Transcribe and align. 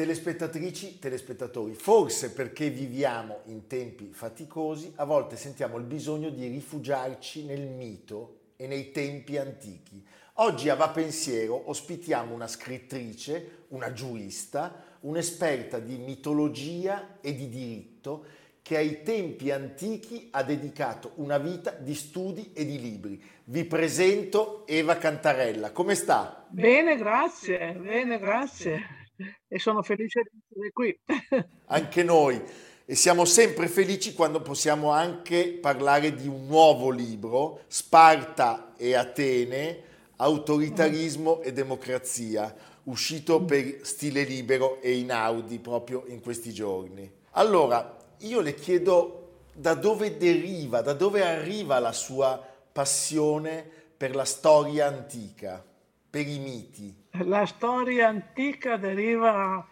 Telespettatrici, 0.00 0.98
telespettatori, 0.98 1.74
forse 1.74 2.32
perché 2.32 2.70
viviamo 2.70 3.40
in 3.48 3.66
tempi 3.66 4.12
faticosi, 4.14 4.94
a 4.96 5.04
volte 5.04 5.36
sentiamo 5.36 5.76
il 5.76 5.84
bisogno 5.84 6.30
di 6.30 6.48
rifugiarci 6.48 7.44
nel 7.44 7.66
mito 7.66 8.38
e 8.56 8.66
nei 8.66 8.92
tempi 8.92 9.36
antichi. 9.36 10.02
Oggi 10.36 10.70
a 10.70 10.74
Va 10.74 10.88
Pensiero 10.88 11.68
ospitiamo 11.68 12.32
una 12.32 12.46
scrittrice, 12.46 13.66
una 13.68 13.92
giurista, 13.92 14.74
un'esperta 15.00 15.78
di 15.78 15.98
mitologia 15.98 17.18
e 17.20 17.34
di 17.34 17.50
diritto 17.50 18.24
che 18.62 18.78
ai 18.78 19.02
tempi 19.02 19.50
antichi 19.50 20.28
ha 20.30 20.42
dedicato 20.42 21.12
una 21.16 21.36
vita 21.36 21.72
di 21.72 21.94
studi 21.94 22.52
e 22.54 22.64
di 22.64 22.80
libri. 22.80 23.22
Vi 23.44 23.66
presento 23.66 24.66
Eva 24.66 24.96
Cantarella. 24.96 25.72
Come 25.72 25.94
sta? 25.94 26.46
Bene, 26.48 26.96
grazie. 26.96 27.74
Bene, 27.74 28.18
grazie 28.18 28.99
e 29.48 29.58
sono 29.58 29.82
felice 29.82 30.22
di 30.22 30.38
essere 30.50 30.70
qui. 30.72 30.98
Anche 31.66 32.02
noi. 32.02 32.42
E 32.84 32.94
siamo 32.96 33.24
sempre 33.24 33.68
felici 33.68 34.14
quando 34.14 34.42
possiamo 34.42 34.90
anche 34.90 35.58
parlare 35.60 36.12
di 36.12 36.26
un 36.26 36.46
nuovo 36.46 36.90
libro, 36.90 37.60
Sparta 37.68 38.74
e 38.76 38.96
Atene, 38.96 39.82
autoritarismo 40.16 41.40
e 41.40 41.52
democrazia, 41.52 42.52
uscito 42.84 43.44
per 43.44 43.78
stile 43.82 44.24
libero 44.24 44.80
e 44.80 44.98
in 44.98 45.12
Audi 45.12 45.60
proprio 45.60 46.02
in 46.08 46.20
questi 46.20 46.52
giorni. 46.52 47.08
Allora, 47.32 47.96
io 48.18 48.40
le 48.40 48.54
chiedo 48.54 49.20
da 49.54 49.74
dove 49.74 50.16
deriva, 50.16 50.80
da 50.80 50.92
dove 50.92 51.24
arriva 51.24 51.78
la 51.78 51.92
sua 51.92 52.44
passione 52.72 53.64
per 53.96 54.14
la 54.14 54.24
storia 54.24 54.86
antica, 54.86 55.62
per 56.10 56.26
i 56.26 56.38
miti. 56.38 56.92
La 57.24 57.46
storia 57.46 58.08
antica 58.08 58.76
deriva, 58.76 59.64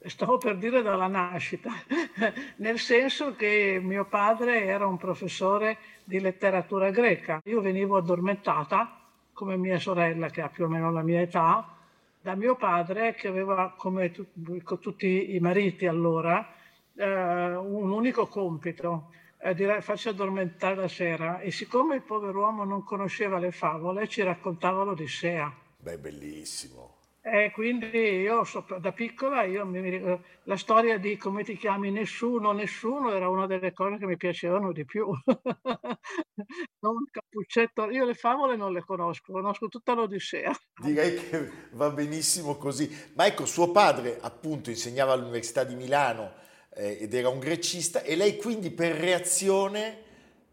stavo 0.00 0.38
per 0.38 0.56
dire, 0.56 0.80
dalla 0.80 1.06
nascita, 1.06 1.70
nel 2.56 2.78
senso 2.78 3.36
che 3.36 3.78
mio 3.82 4.06
padre 4.06 4.64
era 4.64 4.86
un 4.86 4.96
professore 4.96 5.76
di 6.02 6.18
letteratura 6.18 6.90
greca. 6.90 7.40
Io 7.44 7.60
venivo 7.60 7.98
addormentata, 7.98 9.00
come 9.34 9.56
mia 9.58 9.78
sorella, 9.78 10.30
che 10.30 10.40
ha 10.40 10.48
più 10.48 10.64
o 10.64 10.68
meno 10.68 10.90
la 10.90 11.02
mia 11.02 11.20
età, 11.20 11.74
da 12.22 12.34
mio 12.34 12.56
padre, 12.56 13.14
che 13.14 13.28
aveva, 13.28 13.74
come 13.76 14.10
tu, 14.10 14.26
tutti 14.80 15.34
i 15.34 15.38
mariti 15.40 15.86
allora, 15.86 16.54
eh, 16.94 17.54
un 17.54 17.90
unico 17.90 18.26
compito, 18.26 19.10
eh, 19.38 19.54
dire, 19.54 19.84
addormentare 19.84 20.74
la 20.74 20.88
sera. 20.88 21.40
E 21.40 21.50
siccome 21.50 21.96
il 21.96 22.02
povero 22.02 22.40
uomo 22.40 22.64
non 22.64 22.82
conosceva 22.82 23.38
le 23.38 23.52
favole, 23.52 24.08
ci 24.08 24.22
raccontava 24.22 24.82
l'Odissea. 24.82 25.64
Beh, 25.86 25.98
bellissimo. 25.98 26.96
E 27.20 27.52
quindi 27.52 27.86
io 27.86 28.42
da 28.80 28.90
piccola 28.90 29.44
io 29.44 29.64
mi, 29.64 29.80
mi, 29.80 30.20
la 30.42 30.56
storia 30.56 30.98
di 30.98 31.16
come 31.16 31.44
ti 31.44 31.56
chiami 31.56 31.92
nessuno, 31.92 32.50
nessuno 32.50 33.12
era 33.12 33.28
una 33.28 33.46
delle 33.46 33.72
cose 33.72 33.96
che 33.96 34.06
mi 34.06 34.16
piacevano 34.16 34.72
di 34.72 34.84
più. 34.84 35.06
non 36.80 37.04
cappuccetto, 37.08 37.88
io 37.90 38.04
le 38.04 38.14
favole 38.14 38.56
non 38.56 38.72
le 38.72 38.82
conosco, 38.84 39.32
conosco 39.32 39.68
tutta 39.68 39.94
l'Odissea. 39.94 40.52
Direi 40.82 41.14
che 41.14 41.50
va 41.70 41.90
benissimo 41.90 42.56
così. 42.56 42.92
Ma 43.14 43.26
ecco, 43.26 43.46
suo 43.46 43.70
padre 43.70 44.18
appunto 44.20 44.70
insegnava 44.70 45.12
all'Università 45.12 45.62
di 45.62 45.76
Milano 45.76 46.32
eh, 46.74 46.98
ed 47.02 47.14
era 47.14 47.28
un 47.28 47.38
grecista 47.38 48.02
e 48.02 48.16
lei 48.16 48.36
quindi 48.38 48.72
per 48.72 48.96
reazione 48.96 50.02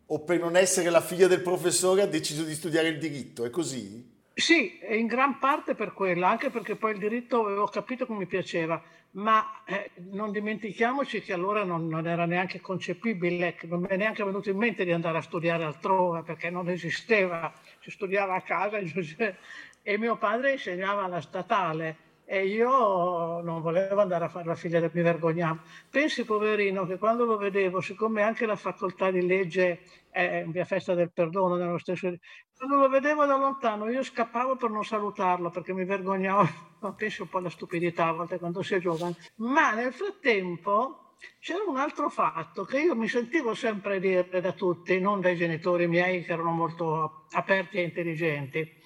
o 0.05 0.19
per 0.19 0.39
non 0.39 0.55
essere 0.55 0.91
la 0.91 1.01
figlia 1.01 1.25
del 1.25 1.41
professore 1.41 2.03
ha 2.03 2.07
deciso 2.07 2.43
di 2.43 2.53
studiare 2.53 2.89
il 2.89 2.99
diritto, 2.99 3.45
è 3.45 3.49
così? 3.49 4.12
Sì, 4.35 4.79
in 4.89 5.05
gran 5.05 5.37
parte 5.37 5.75
per 5.75 5.93
quello, 5.93 6.25
anche 6.25 6.49
perché 6.49 6.75
poi 6.75 6.93
il 6.93 6.97
diritto 6.97 7.45
avevo 7.45 7.67
capito 7.67 8.07
come 8.07 8.19
mi 8.19 8.25
piaceva, 8.25 8.81
ma 9.11 9.61
eh, 9.65 9.91
non 10.09 10.31
dimentichiamoci 10.31 11.21
che 11.21 11.33
allora 11.33 11.63
non, 11.63 11.87
non, 11.87 12.07
era 12.07 12.25
neanche 12.25 12.59
concepibile, 12.59 13.55
non 13.63 13.81
mi 13.81 13.87
è 13.89 13.95
neanche 13.95 14.23
venuto 14.23 14.49
in 14.49 14.57
mente 14.57 14.85
di 14.85 14.91
andare 14.91 15.19
a 15.19 15.21
studiare 15.21 15.63
altrove 15.63 16.23
perché 16.23 16.49
non 16.49 16.67
esisteva, 16.67 17.53
si 17.79 17.91
studiava 17.91 18.33
a 18.33 18.41
casa 18.41 18.79
e 19.83 19.97
mio 19.99 20.17
padre 20.17 20.53
insegnava 20.53 21.03
alla 21.03 21.21
statale 21.21 22.02
e 22.25 22.45
io 22.45 23.41
non 23.41 23.61
volevo 23.61 24.01
andare 24.01 24.25
a 24.25 24.29
fare 24.29 24.45
la 24.45 24.55
figlia 24.55 24.79
mi 24.79 25.01
vergognavo. 25.01 25.59
Pensi, 25.89 26.23
poverino, 26.23 26.85
che 26.85 26.97
quando 26.97 27.25
lo 27.25 27.37
vedevo, 27.37 27.81
siccome 27.81 28.21
anche 28.21 28.45
la 28.45 28.55
facoltà 28.55 29.11
di 29.11 29.25
legge 29.25 29.81
è 30.09 30.45
via 30.47 30.65
Festa 30.65 30.93
del 30.93 31.11
Perdono, 31.11 31.55
nello 31.55 31.77
stesso... 31.77 32.13
quando 32.55 32.75
lo 32.77 32.87
vedevo 32.87 33.25
da 33.25 33.35
lontano 33.35 33.89
io 33.89 34.03
scappavo 34.03 34.55
per 34.55 34.69
non 34.69 34.83
salutarlo 34.83 35.49
perché 35.49 35.73
mi 35.73 35.85
vergognavo, 35.85 36.47
ma 36.79 36.93
penso 36.93 37.23
un 37.23 37.29
po' 37.29 37.39
alla 37.39 37.49
stupidità 37.49 38.07
a 38.07 38.13
volte 38.13 38.39
quando 38.39 38.61
si 38.61 38.75
è 38.75 38.79
giovane. 38.79 39.15
Ma 39.35 39.73
nel 39.73 39.91
frattempo 39.91 41.15
c'era 41.39 41.63
un 41.67 41.77
altro 41.77 42.09
fatto 42.09 42.63
che 42.63 42.79
io 42.79 42.95
mi 42.95 43.07
sentivo 43.07 43.53
sempre 43.53 43.99
dire 43.99 44.41
da 44.41 44.51
tutti, 44.53 44.99
non 44.99 45.19
dai 45.19 45.35
genitori 45.35 45.87
miei 45.87 46.23
che 46.23 46.33
erano 46.33 46.51
molto 46.51 47.25
aperti 47.31 47.77
e 47.77 47.83
intelligenti, 47.83 48.81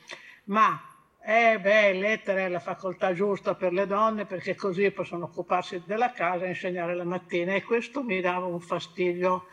ma 0.46 0.97
eh 1.30 1.60
beh, 1.60 1.92
lettere 1.92 2.46
è 2.46 2.48
la 2.48 2.62
facoltà 2.62 3.14
giusta 3.14 3.54
per 3.54 3.74
le 3.74 3.86
donne 3.86 4.26
perché 4.26 4.56
così 4.56 4.90
possono 4.92 5.26
occuparsi 5.26 5.84
della 5.86 6.14
casa 6.14 6.46
e 6.46 6.50
insegnare 6.50 6.96
la 6.96 7.04
mattina 7.04 7.54
e 7.54 7.64
questo 7.64 8.02
mi 8.02 8.22
dava 8.22 8.46
un 8.46 8.62
fastidio 8.62 9.48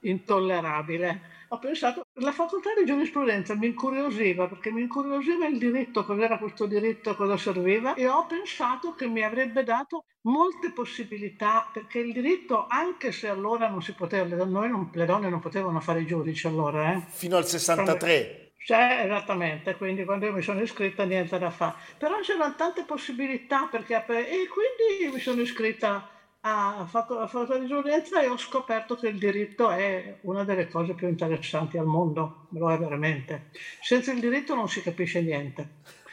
intollerabile. 0.00 1.36
Ho 1.48 1.58
pensato, 1.58 2.06
la 2.14 2.32
facoltà 2.32 2.70
di 2.78 2.86
giurisprudenza 2.86 3.54
mi 3.54 3.66
incuriosiva 3.66 4.48
perché 4.48 4.70
mi 4.70 4.80
incuriosiva 4.80 5.46
il 5.46 5.58
diritto, 5.58 6.02
cos'era 6.06 6.38
questo 6.38 6.64
diritto, 6.64 7.14
cosa 7.14 7.36
serviva 7.36 7.92
e 7.92 8.08
ho 8.08 8.24
pensato 8.24 8.94
che 8.94 9.06
mi 9.06 9.22
avrebbe 9.22 9.64
dato 9.64 10.04
molte 10.22 10.72
possibilità 10.72 11.68
perché 11.70 11.98
il 11.98 12.14
diritto, 12.14 12.66
anche 12.68 13.12
se 13.12 13.28
allora 13.28 13.68
non 13.68 13.82
si 13.82 13.92
poteva, 13.92 14.44
noi 14.46 14.70
non, 14.70 14.88
le 14.94 15.04
donne 15.04 15.28
non 15.28 15.40
potevano 15.40 15.80
fare 15.80 16.00
i 16.00 16.06
giudici 16.06 16.46
allora. 16.46 16.94
Eh. 16.94 17.02
Fino 17.06 17.36
al 17.36 17.46
63. 17.46 18.37
Cioè, 18.68 19.04
esattamente, 19.06 19.76
quindi 19.76 20.04
quando 20.04 20.26
io 20.26 20.32
mi 20.34 20.42
sono 20.42 20.60
iscritta 20.60 21.04
niente 21.04 21.38
da 21.38 21.48
fare. 21.48 21.76
Però 21.96 22.20
c'erano 22.20 22.54
tante 22.54 22.84
possibilità 22.84 23.66
perché, 23.70 23.94
e 23.94 24.46
quindi 24.46 25.10
mi 25.10 25.18
sono 25.18 25.40
iscritta 25.40 26.06
a 26.42 26.86
giurisprudenza 26.86 28.20
e 28.20 28.28
ho 28.28 28.36
scoperto 28.36 28.96
che 28.96 29.08
il 29.08 29.18
diritto 29.18 29.70
è 29.70 30.18
una 30.20 30.44
delle 30.44 30.68
cose 30.68 30.92
più 30.92 31.08
interessanti 31.08 31.78
al 31.78 31.86
mondo, 31.86 32.48
lo 32.50 32.70
è 32.70 32.76
veramente. 32.76 33.48
Senza 33.80 34.12
il 34.12 34.20
diritto 34.20 34.54
non 34.54 34.68
si 34.68 34.82
capisce 34.82 35.22
niente. 35.22 35.68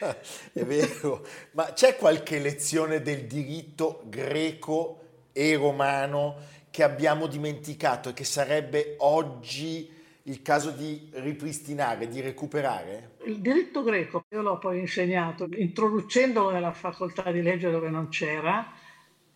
è 0.54 0.64
vero, 0.64 1.26
ma 1.50 1.74
c'è 1.74 1.96
qualche 1.96 2.38
lezione 2.38 3.02
del 3.02 3.26
diritto 3.26 4.00
greco 4.06 5.00
e 5.34 5.56
romano 5.56 6.36
che 6.70 6.82
abbiamo 6.82 7.26
dimenticato 7.26 8.08
e 8.08 8.12
che 8.14 8.24
sarebbe 8.24 8.94
oggi 9.00 9.92
il 10.26 10.42
caso 10.42 10.70
di 10.70 11.08
ripristinare, 11.12 12.08
di 12.08 12.20
recuperare? 12.20 13.16
Il 13.24 13.38
diritto 13.38 13.82
greco, 13.82 14.24
io 14.30 14.42
l'ho 14.42 14.58
poi 14.58 14.80
insegnato, 14.80 15.48
introducendolo 15.50 16.50
nella 16.50 16.72
facoltà 16.72 17.30
di 17.30 17.42
legge 17.42 17.70
dove 17.70 17.90
non 17.90 18.08
c'era, 18.08 18.72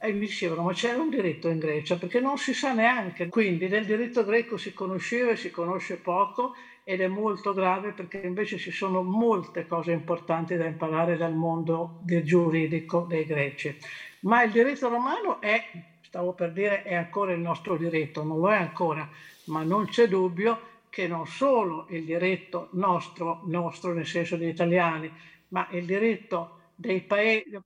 e 0.03 0.13
mi 0.13 0.21
dicevano 0.21 0.63
ma 0.63 0.73
c'era 0.73 1.01
un 1.01 1.11
diritto 1.11 1.49
in 1.49 1.59
Grecia 1.59 1.97
perché 1.97 2.21
non 2.21 2.39
si 2.39 2.55
sa 2.55 2.73
neanche, 2.73 3.29
quindi 3.29 3.69
del 3.69 3.85
diritto 3.85 4.25
greco 4.25 4.57
si 4.57 4.73
conosceva 4.73 5.33
e 5.33 5.37
si 5.37 5.51
conosce 5.51 5.97
poco 5.97 6.55
ed 6.85 7.03
è 7.03 7.07
molto 7.07 7.53
grave 7.53 7.93
perché 7.93 8.19
invece 8.25 8.57
ci 8.57 8.73
sono 8.73 9.03
molte 9.03 9.67
cose 9.67 9.93
importanti 9.93 10.57
da 10.57 10.65
imparare 10.65 11.17
dal 11.19 11.35
mondo 11.35 12.01
del 12.03 12.25
giuridico 12.25 13.05
dei 13.09 13.27
greci. 13.27 13.77
Ma 14.21 14.43
il 14.43 14.51
diritto 14.51 14.89
romano 14.89 15.41
è, 15.41 15.63
stavo 16.01 16.33
per 16.33 16.53
dire, 16.53 16.83
è 16.83 16.95
ancora 16.95 17.33
il 17.33 17.41
nostro 17.41 17.77
diritto, 17.77 18.25
non 18.25 18.39
lo 18.39 18.51
è 18.51 18.57
ancora, 18.57 19.09
ma 19.45 19.63
non 19.63 19.87
c'è 19.87 20.09
dubbio 20.09 20.70
che 20.91 21.07
non 21.07 21.27
solo 21.27 21.87
il 21.89 22.05
diritto 22.05 22.69
nostro, 22.73 23.43
nostro 23.47 23.95
nel 23.95 24.07
senso 24.07 24.37
di 24.37 24.49
italiani, 24.49 25.11
ma 25.49 25.67
il 25.71 25.87
diritto 25.87 26.73
dei 26.75 27.03
paesi 27.03 27.59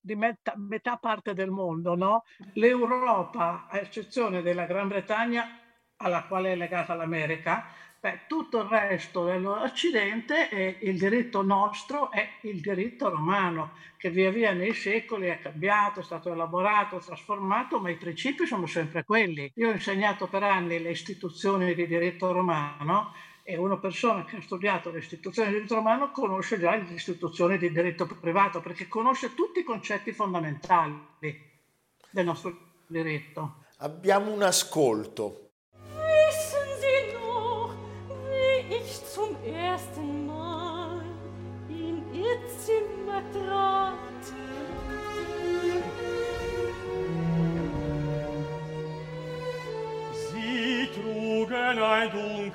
di 0.00 0.14
metà, 0.14 0.54
metà 0.56 0.96
parte 0.96 1.34
del 1.34 1.50
mondo, 1.50 1.94
no? 1.94 2.24
l'Europa, 2.54 3.66
a 3.68 3.78
eccezione 3.78 4.42
della 4.42 4.66
Gran 4.66 4.88
Bretagna, 4.88 5.58
alla 5.96 6.24
quale 6.24 6.52
è 6.52 6.56
legata 6.56 6.94
l'America, 6.94 7.66
Beh, 8.00 8.20
tutto 8.28 8.60
il 8.60 8.68
resto 8.68 9.24
dell'Occidente, 9.24 10.48
è 10.48 10.76
il 10.82 10.96
diritto 10.96 11.42
nostro 11.42 12.12
è 12.12 12.28
il 12.42 12.60
diritto 12.60 13.08
romano, 13.08 13.72
che 13.96 14.08
via 14.10 14.30
via 14.30 14.52
nei 14.52 14.72
secoli 14.72 15.26
è 15.26 15.40
cambiato, 15.40 15.98
è 15.98 16.02
stato 16.04 16.32
elaborato, 16.32 16.98
trasformato, 16.98 17.80
ma 17.80 17.90
i 17.90 17.96
principi 17.96 18.46
sono 18.46 18.66
sempre 18.66 19.02
quelli. 19.02 19.50
Io 19.56 19.70
ho 19.70 19.72
insegnato 19.72 20.28
per 20.28 20.44
anni 20.44 20.80
le 20.80 20.92
istituzioni 20.92 21.74
di 21.74 21.88
diritto 21.88 22.30
romano 22.30 23.14
e 23.42 23.56
una 23.56 23.78
persona 23.78 24.24
che 24.24 24.36
ha 24.36 24.42
studiato 24.42 24.90
le 24.90 24.98
istituzioni 25.00 25.48
di 25.48 25.54
diritto 25.56 25.74
romano 25.74 26.12
conosce 26.12 26.60
già 26.60 26.76
le 26.76 26.94
istituzioni 26.94 27.58
di 27.58 27.72
diritto 27.72 28.06
privato, 28.06 28.60
perché 28.60 28.86
conosce 28.86 29.34
tutti 29.34 29.58
i 29.58 29.64
concetti 29.64 30.12
fondamentali 30.12 30.94
del 31.18 32.24
nostro 32.24 32.56
diritto. 32.86 33.64
Abbiamo 33.78 34.30
un 34.30 34.42
ascolto 34.42 35.47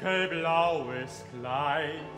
dunkelblaues 0.03 1.23
Kleid. 1.31 2.17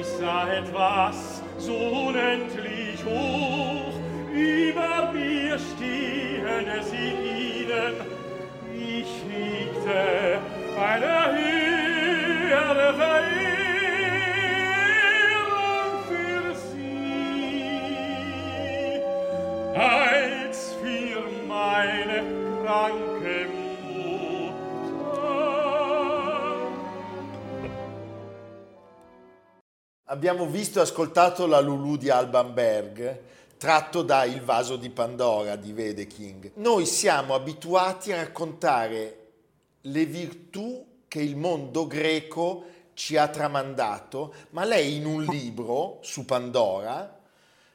Ich 0.00 0.06
sah 0.06 0.48
etwas 0.52 1.42
so 1.58 1.74
unendlich 1.74 3.04
hoch, 3.04 3.94
über 4.32 5.12
mir 5.12 5.58
stehen 5.58 6.68
es 6.78 6.92
in 6.92 7.24
ihnen. 7.24 7.94
Ich 8.72 9.22
hegte 9.28 10.38
eine 10.80 11.16
höhere 11.36 12.94
Verehrung 12.94 13.26
für 16.08 16.54
sie, 16.54 17.60
als 19.74 20.58
für 20.82 21.22
meine 21.48 22.16
kranke 22.62 23.36
Mutter. 23.46 23.65
Abbiamo 30.08 30.46
visto 30.46 30.78
e 30.78 30.82
ascoltato 30.82 31.48
la 31.48 31.58
Lulu 31.58 31.96
di 31.96 32.10
Alban 32.10 32.54
Berg, 32.54 33.22
tratto 33.56 34.02
da 34.02 34.22
Il 34.22 34.40
vaso 34.40 34.76
di 34.76 34.88
Pandora 34.88 35.56
di 35.56 35.72
Vede 35.72 36.06
King. 36.06 36.52
Noi 36.54 36.86
siamo 36.86 37.34
abituati 37.34 38.12
a 38.12 38.16
raccontare 38.18 39.30
le 39.80 40.06
virtù 40.06 41.00
che 41.08 41.20
il 41.20 41.34
mondo 41.34 41.88
greco 41.88 42.66
ci 42.94 43.16
ha 43.16 43.26
tramandato, 43.26 44.32
ma 44.50 44.64
lei 44.64 44.94
in 44.94 45.06
un 45.06 45.24
libro 45.24 45.98
su 46.02 46.24
Pandora, 46.24 47.18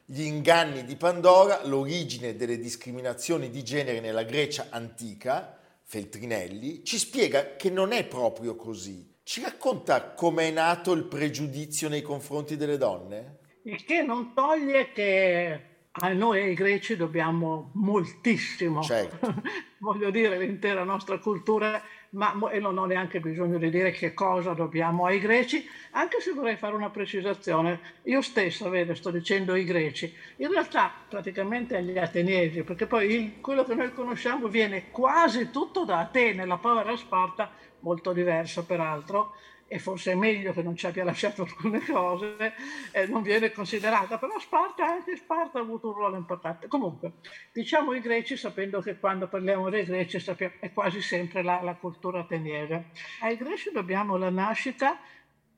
Gli 0.06 0.22
inganni 0.22 0.86
di 0.86 0.96
Pandora, 0.96 1.66
l'origine 1.66 2.34
delle 2.34 2.58
discriminazioni 2.58 3.50
di 3.50 3.62
genere 3.62 4.00
nella 4.00 4.22
Grecia 4.22 4.68
antica, 4.70 5.54
Feltrinelli, 5.82 6.82
ci 6.82 6.96
spiega 6.96 7.56
che 7.56 7.68
non 7.68 7.92
è 7.92 8.04
proprio 8.04 8.56
così. 8.56 9.11
Ci 9.32 9.40
racconta 9.40 10.12
come 10.12 10.48
è 10.48 10.50
nato 10.50 10.92
il 10.92 11.04
pregiudizio 11.04 11.88
nei 11.88 12.02
confronti 12.02 12.58
delle 12.58 12.76
donne? 12.76 13.38
Il 13.62 13.82
che 13.82 14.02
non 14.02 14.34
toglie 14.34 14.92
che 14.92 15.60
a 15.90 16.12
noi 16.12 16.42
ai 16.42 16.52
greci 16.52 16.96
dobbiamo 16.96 17.70
moltissimo, 17.76 18.82
certo. 18.82 19.34
voglio 19.80 20.10
dire, 20.10 20.36
l'intera 20.36 20.84
nostra 20.84 21.18
cultura 21.18 21.82
ma 22.10 22.34
e 22.50 22.58
non 22.58 22.76
ho 22.76 22.84
neanche 22.84 23.20
bisogno 23.20 23.56
di 23.56 23.70
dire 23.70 23.90
che 23.90 24.12
cosa 24.12 24.52
dobbiamo 24.52 25.06
ai 25.06 25.18
greci, 25.18 25.66
anche 25.92 26.20
se 26.20 26.32
vorrei 26.32 26.56
fare 26.56 26.74
una 26.74 26.90
precisazione. 26.90 27.80
Io 28.02 28.20
stessa, 28.20 28.68
vede, 28.68 28.94
sto 28.94 29.10
dicendo 29.10 29.54
i 29.54 29.64
greci, 29.64 30.14
in 30.36 30.50
realtà 30.50 30.92
praticamente 31.08 31.76
agli 31.76 31.96
ateniesi, 31.96 32.62
perché 32.64 32.86
poi 32.86 33.14
il, 33.14 33.40
quello 33.40 33.64
che 33.64 33.74
noi 33.74 33.94
conosciamo 33.94 34.48
viene 34.48 34.90
quasi 34.90 35.50
tutto 35.50 35.84
da 35.84 36.00
Atene, 36.00 36.44
la 36.44 36.58
povera 36.58 36.94
Sparta, 36.96 37.50
molto 37.82 38.12
diversa 38.12 38.64
peraltro, 38.64 39.34
e 39.72 39.78
forse 39.78 40.12
è 40.12 40.14
meglio 40.14 40.52
che 40.52 40.62
non 40.62 40.76
ci 40.76 40.86
abbia 40.86 41.02
lasciato 41.02 41.42
alcune 41.42 41.80
cose, 41.80 42.52
eh, 42.90 43.06
non 43.06 43.22
viene 43.22 43.52
considerata, 43.52 44.18
però 44.18 44.38
Sparta, 44.38 44.84
anche 44.84 45.16
Sparta 45.16 45.58
ha 45.58 45.62
avuto 45.62 45.88
un 45.88 45.94
ruolo 45.94 46.16
importante. 46.16 46.68
Comunque, 46.68 47.12
diciamo 47.52 47.94
i 47.94 48.00
greci, 48.00 48.36
sapendo 48.36 48.80
che 48.80 48.98
quando 48.98 49.28
parliamo 49.28 49.70
dei 49.70 49.84
greci 49.84 50.20
sappiamo, 50.20 50.54
è 50.60 50.74
quasi 50.74 51.00
sempre 51.00 51.42
la, 51.42 51.62
la 51.62 51.74
cultura 51.74 52.20
ateniese. 52.20 52.90
Ai 53.20 53.38
greci 53.38 53.70
dobbiamo 53.72 54.18
la 54.18 54.28
nascita 54.28 54.98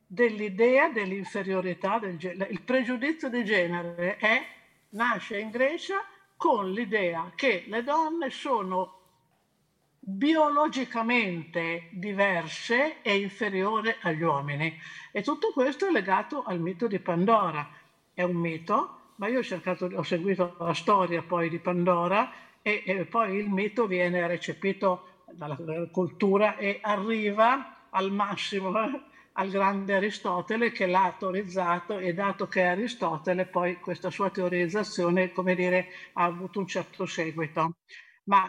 dell'idea 0.07 0.91
dell'inferiorità 0.91 1.99
del. 1.99 2.17
Il 2.51 2.63
pregiudizio 2.63 3.29
di 3.29 3.45
genere 3.45 4.17
è, 4.19 4.47
nasce 4.91 5.41
in 5.41 5.51
Grecia 5.51 6.05
con 6.37 6.71
l'idea 6.71 7.33
che 7.35 7.65
le 7.67 7.83
donne 7.83 8.31
sono 8.31 8.94
biologicamente 10.07 11.89
diverse 11.93 13.01
e 13.01 13.17
inferiore 13.17 13.97
agli 14.03 14.23
uomini. 14.23 14.79
E 15.11 15.23
tutto 15.23 15.53
questo 15.53 15.87
è 15.87 15.91
legato 15.91 16.43
al 16.43 16.61
mito 16.61 16.87
di 16.87 16.99
Pandora. 16.99 17.67
È 18.13 18.23
un 18.23 18.37
mito, 18.37 19.13
ma 19.17 19.29
io 19.29 19.39
ho, 19.39 19.43
cercato, 19.43 19.87
ho 19.87 20.03
seguito 20.03 20.57
la 20.59 20.75
storia 20.75 21.23
poi 21.23 21.49
di 21.49 21.59
Pandora 21.59 22.31
e, 22.61 22.83
e 22.85 23.05
poi 23.07 23.37
il 23.37 23.49
mito 23.49 23.87
viene 23.87 24.27
recepito 24.27 25.23
dalla 25.33 25.57
cultura 25.91 26.57
e 26.57 26.79
arriva 26.83 27.89
al 27.91 28.13
massimo 28.13 28.79
eh, 28.79 29.01
al 29.37 29.49
grande 29.49 29.95
Aristotele 29.95 30.71
che 30.71 30.87
l'ha 30.87 31.05
autorizzato 31.05 31.99
e 31.99 32.15
dato 32.15 32.47
che 32.47 32.63
Aristotele 32.63 33.47
poi 33.47 33.81
questa 33.81 34.11
sua 34.11 34.31
teorizzazione, 34.31 35.33
come 35.33 35.55
dire, 35.57 35.89
ha 36.13 36.25
avuto 36.25 36.61
un 36.61 36.67
certo 36.69 37.05
seguito. 37.05 37.79
Ma 38.25 38.49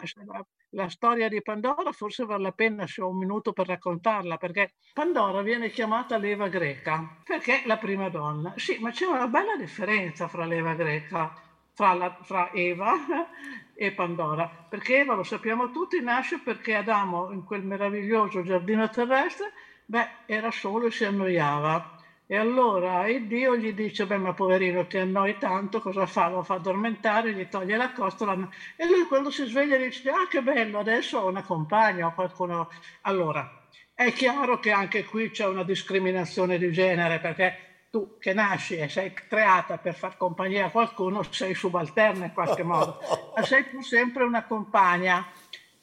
la 0.76 0.90
storia 0.90 1.28
di 1.28 1.40
Pandora 1.40 1.90
forse 1.90 2.24
vale 2.26 2.42
la 2.42 2.52
pena 2.52 2.86
se 2.86 3.00
ho 3.00 3.08
un 3.08 3.16
minuto 3.16 3.52
per 3.52 3.66
raccontarla, 3.66 4.36
perché 4.36 4.74
Pandora 4.92 5.40
viene 5.40 5.70
chiamata 5.70 6.18
leva 6.18 6.48
greca, 6.48 7.16
perché 7.24 7.62
è 7.62 7.66
la 7.66 7.78
prima 7.78 8.10
donna. 8.10 8.52
Sì, 8.56 8.76
ma 8.78 8.90
c'è 8.90 9.06
una 9.06 9.26
bella 9.26 9.56
differenza 9.56 10.28
fra 10.28 10.44
l'eva 10.44 10.74
greca, 10.74 11.34
fra, 11.72 11.94
la, 11.94 12.14
fra 12.20 12.50
Eva 12.52 12.94
e 13.74 13.92
Pandora, 13.92 14.48
perché 14.68 14.98
Eva, 14.98 15.14
lo 15.14 15.22
sappiamo 15.22 15.70
tutti, 15.70 16.00
nasce 16.00 16.40
perché 16.40 16.74
Adamo 16.74 17.32
in 17.32 17.44
quel 17.44 17.64
meraviglioso 17.64 18.42
giardino 18.42 18.88
terrestre, 18.90 19.52
beh, 19.86 20.08
era 20.26 20.50
solo 20.50 20.86
e 20.86 20.90
si 20.90 21.06
annoiava 21.06 21.95
e 22.26 22.36
allora 22.36 23.06
il 23.08 23.26
Dio 23.26 23.56
gli 23.56 23.72
dice, 23.72 24.04
beh 24.04 24.18
ma 24.18 24.32
poverino 24.32 24.86
ti 24.86 24.98
annoi 24.98 25.38
tanto, 25.38 25.80
cosa 25.80 26.06
fa? 26.06 26.28
Lo 26.28 26.42
fa 26.42 26.54
addormentare, 26.54 27.32
gli 27.32 27.48
toglie 27.48 27.76
la 27.76 27.92
costola 27.92 28.32
e 28.74 28.86
lui 28.86 29.06
quando 29.06 29.30
si 29.30 29.44
sveglia 29.46 29.76
dice, 29.76 30.10
ah 30.10 30.26
che 30.28 30.42
bello, 30.42 30.80
adesso 30.80 31.18
ho 31.18 31.28
una 31.28 31.42
compagna, 31.42 32.06
ho 32.06 32.14
qualcuno. 32.14 32.68
Allora, 33.02 33.48
è 33.94 34.12
chiaro 34.12 34.58
che 34.58 34.72
anche 34.72 35.04
qui 35.04 35.30
c'è 35.30 35.46
una 35.46 35.62
discriminazione 35.62 36.58
di 36.58 36.72
genere 36.72 37.20
perché 37.20 37.86
tu 37.90 38.18
che 38.18 38.34
nasci 38.34 38.76
e 38.76 38.88
sei 38.88 39.12
creata 39.12 39.78
per 39.78 39.94
far 39.94 40.16
compagnia 40.16 40.66
a 40.66 40.70
qualcuno 40.70 41.22
sei 41.22 41.54
subalterna 41.54 42.26
in 42.26 42.32
qualche 42.32 42.62
modo, 42.64 42.98
ma 43.34 43.42
sei 43.44 43.64
pur 43.64 43.84
sempre 43.84 44.24
una 44.24 44.44
compagna. 44.44 45.24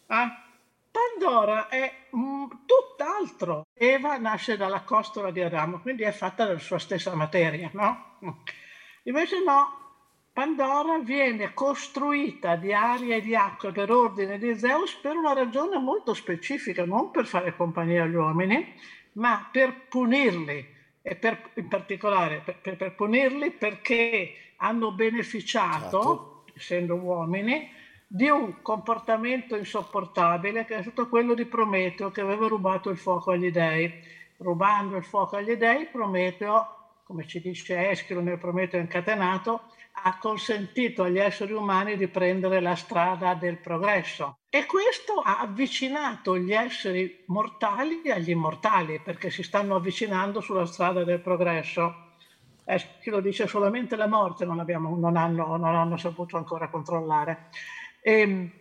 Eh? 0.08 0.43
Pandora 0.94 1.70
è 1.70 1.92
mm, 2.16 2.46
tutt'altro. 2.68 3.66
Eva 3.74 4.16
nasce 4.18 4.58
dalla 4.58 4.82
costola 4.82 5.32
di 5.32 5.42
Adamo, 5.42 5.80
quindi 5.80 6.04
è 6.04 6.12
fatta 6.12 6.46
della 6.46 6.60
sua 6.60 6.78
stessa 6.78 7.16
materia, 7.16 7.72
no? 7.74 8.20
Invece 9.06 9.44
no, 9.44 9.84
Pandora 10.32 11.00
viene 11.00 11.54
costruita 11.56 12.56
di 12.56 12.72
aria 12.74 13.16
e 13.16 13.22
di 13.22 13.36
acqua 13.36 13.72
per 13.72 13.92
ordine 13.92 14.38
di 14.38 14.56
Zeus 14.56 14.94
per 14.94 15.16
una 15.16 15.34
ragione 15.34 15.80
molto 15.80 16.14
specifica, 16.14 16.86
non 16.86 17.10
per 17.10 17.26
fare 17.26 17.56
compagnia 17.56 18.04
agli 18.04 18.14
uomini, 18.14 18.76
ma 19.14 19.50
per 19.52 19.88
punirli 19.90 20.76
e 21.02 21.16
per, 21.16 21.50
in 21.56 21.68
particolare 21.68 22.42
per, 22.46 22.60
per, 22.62 22.78
per 22.78 22.94
punirli 22.94 23.50
perché 23.50 24.54
hanno 24.58 24.92
beneficiato, 24.92 26.44
certo. 26.46 26.46
essendo 26.56 26.96
uomini, 26.96 27.82
di 28.16 28.30
un 28.30 28.62
comportamento 28.62 29.56
insopportabile 29.56 30.66
che 30.66 30.76
è 30.76 30.82
stato 30.84 31.10
quello 31.10 31.34
di 31.34 31.46
Prometeo 31.46 32.12
che 32.12 32.22
aveva 32.22 32.46
rubato 32.48 32.92
il 32.92 32.98
fuoco 32.98 33.32
agli 33.32 33.50
dei. 33.50 33.92
Rubando 34.38 34.98
il 34.98 35.04
fuoco 35.04 35.38
agli 35.38 35.56
dei, 35.56 35.88
Prometeo, 35.88 37.00
come 37.06 37.26
ci 37.26 37.42
dice 37.42 37.90
Eschilo 37.90 38.22
nel 38.22 38.38
Prometeo 38.38 38.80
incatenato, 38.80 39.62
ha 39.94 40.20
consentito 40.20 41.02
agli 41.02 41.18
esseri 41.18 41.54
umani 41.54 41.98
di 41.98 42.08
prendere 42.08 42.60
la 42.60 42.76
strada 42.76 43.34
del 43.34 43.58
progresso. 43.58 44.38
E 44.48 44.68
questo 44.68 45.14
ha 45.14 45.40
avvicinato 45.40 46.38
gli 46.38 46.54
esseri 46.54 47.24
mortali 47.28 48.12
agli 48.12 48.30
immortali, 48.30 49.00
perché 49.04 49.32
si 49.32 49.42
stanno 49.42 49.74
avvicinando 49.74 50.40
sulla 50.40 50.68
strada 50.68 51.04
del 51.04 51.20
progresso. 51.20 52.12
Eschilo 52.64 53.22
dice 53.22 53.48
solamente 53.48 53.96
la 53.96 54.08
morte 54.08 54.46
non, 54.46 54.60
abbiamo, 54.60 54.96
non, 54.96 55.18
hanno, 55.18 55.58
non 55.58 55.76
hanno 55.76 55.98
saputo 55.98 56.38
ancora 56.38 56.70
controllare. 56.70 57.50
E, 58.06 58.20
ehm, 58.20 58.52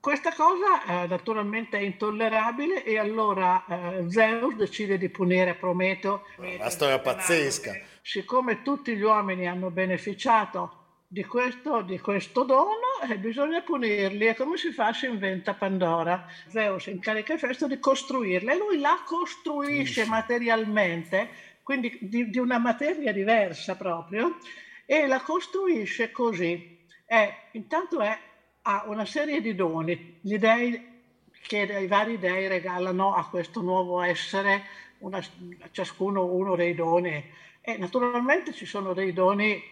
questa 0.00 0.32
cosa 0.32 1.02
eh, 1.02 1.06
naturalmente 1.08 1.76
è 1.76 1.82
intollerabile 1.82 2.82
e 2.84 2.96
allora 2.98 3.62
eh, 3.66 4.04
Zeus 4.08 4.54
decide 4.54 4.96
di 4.96 5.10
punire 5.10 5.54
Prometeo. 5.54 6.24
Una 6.38 6.70
storia 6.70 6.98
pazzesca. 6.98 7.78
Siccome 8.00 8.62
tutti 8.62 8.96
gli 8.96 9.02
uomini 9.02 9.46
hanno 9.46 9.70
beneficiato 9.70 11.02
di 11.06 11.22
questo, 11.24 11.82
di 11.82 11.98
questo 11.98 12.44
dono, 12.44 13.02
eh, 13.10 13.18
bisogna 13.18 13.60
punirli. 13.60 14.28
E 14.28 14.34
come 14.34 14.56
si 14.56 14.72
fa? 14.72 14.94
Si 14.94 15.04
inventa 15.04 15.52
Pandora. 15.52 16.26
Zeus 16.48 16.86
incarica 16.86 17.36
Festo 17.36 17.66
di 17.66 17.78
costruirla 17.78 18.52
e 18.52 18.56
lui 18.56 18.78
la 18.78 19.02
costruisce 19.04 20.06
materialmente, 20.06 21.28
quindi 21.62 21.98
di, 22.00 22.30
di 22.30 22.38
una 22.38 22.56
materia 22.56 23.12
diversa 23.12 23.76
proprio, 23.76 24.38
e 24.86 25.06
la 25.06 25.20
costruisce 25.20 26.10
così. 26.10 26.78
È, 27.04 27.48
intanto 27.52 28.00
è 28.00 28.28
ha 28.62 28.84
una 28.86 29.04
serie 29.04 29.40
di 29.40 29.54
doni. 29.54 30.18
Gli 30.20 30.38
dei 30.38 30.88
che 31.42 31.58
i 31.62 31.86
vari 31.86 32.18
dei 32.18 32.46
regalano 32.48 33.14
a 33.14 33.26
questo 33.28 33.60
nuovo 33.62 34.00
essere 34.02 34.62
una, 34.98 35.22
ciascuno 35.70 36.24
uno 36.24 36.54
dei 36.54 36.74
doni. 36.74 37.24
E 37.60 37.76
naturalmente 37.76 38.52
ci 38.52 38.66
sono 38.66 38.92
dei 38.92 39.12
doni 39.12 39.62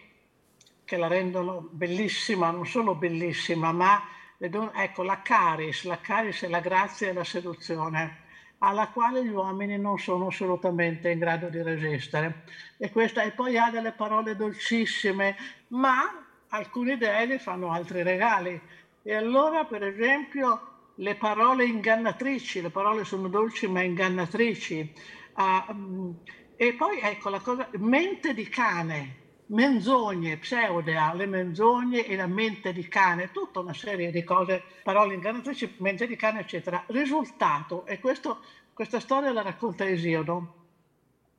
che 0.83 0.97
la 0.97 1.07
rendono 1.07 1.67
bellissima, 1.71 2.49
non 2.49 2.65
solo 2.65 2.95
bellissima, 2.95 3.71
ma 3.71 4.01
don- 4.37 4.71
ecco 4.73 5.03
la 5.03 5.21
caris, 5.21 5.83
la 5.83 5.99
caris 5.99 6.43
è 6.43 6.47
la 6.47 6.59
grazia 6.59 7.09
e 7.09 7.13
la 7.13 7.23
seduzione 7.23 8.27
alla 8.59 8.89
quale 8.89 9.23
gli 9.23 9.29
uomini 9.29 9.77
non 9.77 9.97
sono 9.97 10.27
assolutamente 10.27 11.09
in 11.09 11.19
grado 11.19 11.47
di 11.49 11.61
resistere. 11.61 12.43
E, 12.77 12.89
questa, 12.89 13.23
e 13.23 13.31
poi 13.31 13.57
ha 13.57 13.69
delle 13.69 13.93
parole 13.93 14.35
dolcissime, 14.35 15.35
ma 15.67 16.28
alcuni 16.49 16.97
dei 16.97 17.27
le 17.27 17.39
fanno 17.39 17.71
altri 17.71 18.03
regali. 18.03 18.59
E 19.01 19.13
allora, 19.13 19.65
per 19.65 19.83
esempio, 19.83 20.91
le 20.95 21.15
parole 21.15 21.65
ingannatrici, 21.65 22.61
le 22.61 22.69
parole 22.69 23.03
sono 23.03 23.27
dolci 23.27 23.67
ma 23.67 23.81
ingannatrici. 23.81 24.93
Uh, 25.35 26.15
e 26.55 26.73
poi 26.73 26.99
ecco 26.99 27.29
la 27.29 27.39
cosa, 27.39 27.69
mente 27.77 28.33
di 28.33 28.49
cane, 28.49 29.15
menzogne, 29.47 30.37
pseudea, 30.37 31.13
le 31.13 31.25
menzogne 31.25 32.05
e 32.05 32.15
la 32.15 32.27
mente 32.27 32.73
di 32.73 32.87
cane, 32.87 33.31
tutta 33.31 33.61
una 33.61 33.73
serie 33.73 34.11
di 34.11 34.23
cose, 34.23 34.63
parole 34.83 35.13
ingannatrici, 35.13 35.75
mente 35.77 36.05
di 36.05 36.15
cane, 36.15 36.41
eccetera. 36.41 36.83
Risultato, 36.87 37.85
e 37.85 37.99
questo, 37.99 38.39
questa 38.73 38.99
storia 38.99 39.31
la 39.31 39.41
racconta 39.41 39.87
Esiodo. 39.87 40.55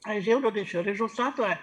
Esiodo 0.03 0.49
dice, 0.49 0.79
il 0.79 0.85
risultato 0.85 1.45
è 1.45 1.59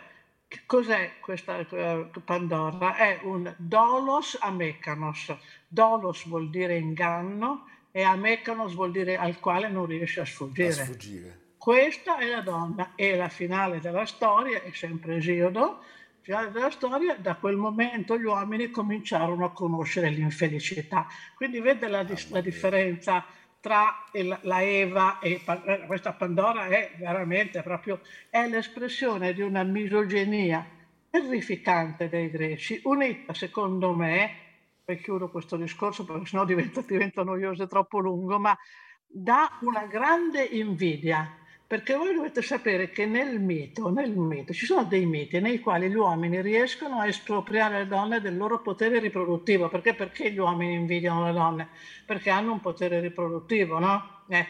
Cos'è 0.66 1.20
questa 1.20 1.58
uh, 1.58 2.10
Pandora? 2.24 2.96
È 2.96 3.20
un 3.24 3.54
dolos 3.58 4.38
amecanos. 4.40 5.36
Dolos 5.68 6.26
vuol 6.28 6.50
dire 6.50 6.78
inganno 6.78 7.68
e 7.92 8.04
amecanos 8.04 8.74
vuol 8.74 8.92
dire 8.92 9.18
al 9.18 9.40
quale 9.40 9.68
non 9.68 9.86
riesce 9.86 10.22
a 10.22 10.26
sfuggire. 10.26 10.70
A 10.70 10.72
sfuggire. 10.72 11.40
Questa 11.58 12.18
è 12.18 12.30
la 12.30 12.42
donna 12.42 12.94
e 12.96 13.18
la 13.18 13.28
finale 13.28 13.82
della 13.82 14.06
storia, 14.06 14.62
è 14.62 14.72
sempre 14.72 15.18
Esiodo, 15.18 15.84
finale 16.22 16.52
della 16.52 16.72
storia, 16.72 17.16
da 17.16 17.36
quel 17.36 17.58
momento 17.58 18.18
gli 18.18 18.24
uomini 18.24 18.70
cominciarono 18.70 19.44
a 19.44 19.52
conoscere 19.52 20.10
l'infelicità. 20.10 21.08
Quindi 21.36 21.60
vede 21.60 21.88
la, 21.88 22.06
la 22.30 22.42
differenza 22.42 23.26
tra 23.68 24.02
il, 24.14 24.40
la 24.44 24.64
Eva 24.64 25.20
e 25.20 25.42
eh, 25.46 25.84
questa 25.88 26.14
Pandora 26.14 26.68
è 26.68 26.94
veramente 26.98 27.62
proprio 27.62 28.00
è 28.30 28.48
l'espressione 28.48 29.34
di 29.34 29.42
una 29.42 29.64
misoginia 29.64 30.66
terrificante 31.10 32.08
dei 32.08 32.30
greci, 32.30 32.80
unita 32.86 33.34
secondo 33.34 33.94
me, 33.94 34.32
poi 34.86 34.98
chiudo 35.02 35.30
questo 35.30 35.58
discorso 35.58 36.06
perché 36.06 36.28
sennò 36.28 36.46
diventa, 36.46 36.80
diventa 36.88 37.24
noioso 37.24 37.64
e 37.64 37.68
troppo 37.68 38.00
lungo, 38.00 38.40
ma 38.40 38.58
da 39.06 39.50
una 39.64 39.86
grande 39.86 40.46
invidia 40.46 41.30
perché 41.68 41.96
voi 41.96 42.14
dovete 42.14 42.42
sapere 42.42 42.90
che 42.90 43.06
nel 43.06 43.42
mito, 43.42 43.90
nel 43.90 44.12
mito, 44.12 44.54
ci 44.54 44.66
sono 44.66 44.86
dei 44.86 45.06
miti 45.06 45.42
nei 45.42 45.60
quali 45.60 45.90
gli 45.90 45.96
uomini 45.96 46.42
riescono 46.42 47.00
a 47.00 47.08
espropriare 47.08 47.80
le 47.80 47.88
donne 47.88 48.22
del 48.22 48.38
loro 48.38 48.62
potere 48.62 49.00
riproduttivo. 49.00 49.68
Perché? 49.68 49.94
Perché 49.94 50.32
gli 50.32 50.38
uomini 50.38 50.76
invidiano 50.76 51.26
le 51.26 51.34
donne? 51.34 51.68
Perché 52.06 52.30
hanno 52.30 52.54
un 52.54 52.62
potere 52.62 53.02
riproduttivo, 53.02 53.80
no? 53.80 54.24
Eh, 54.30 54.48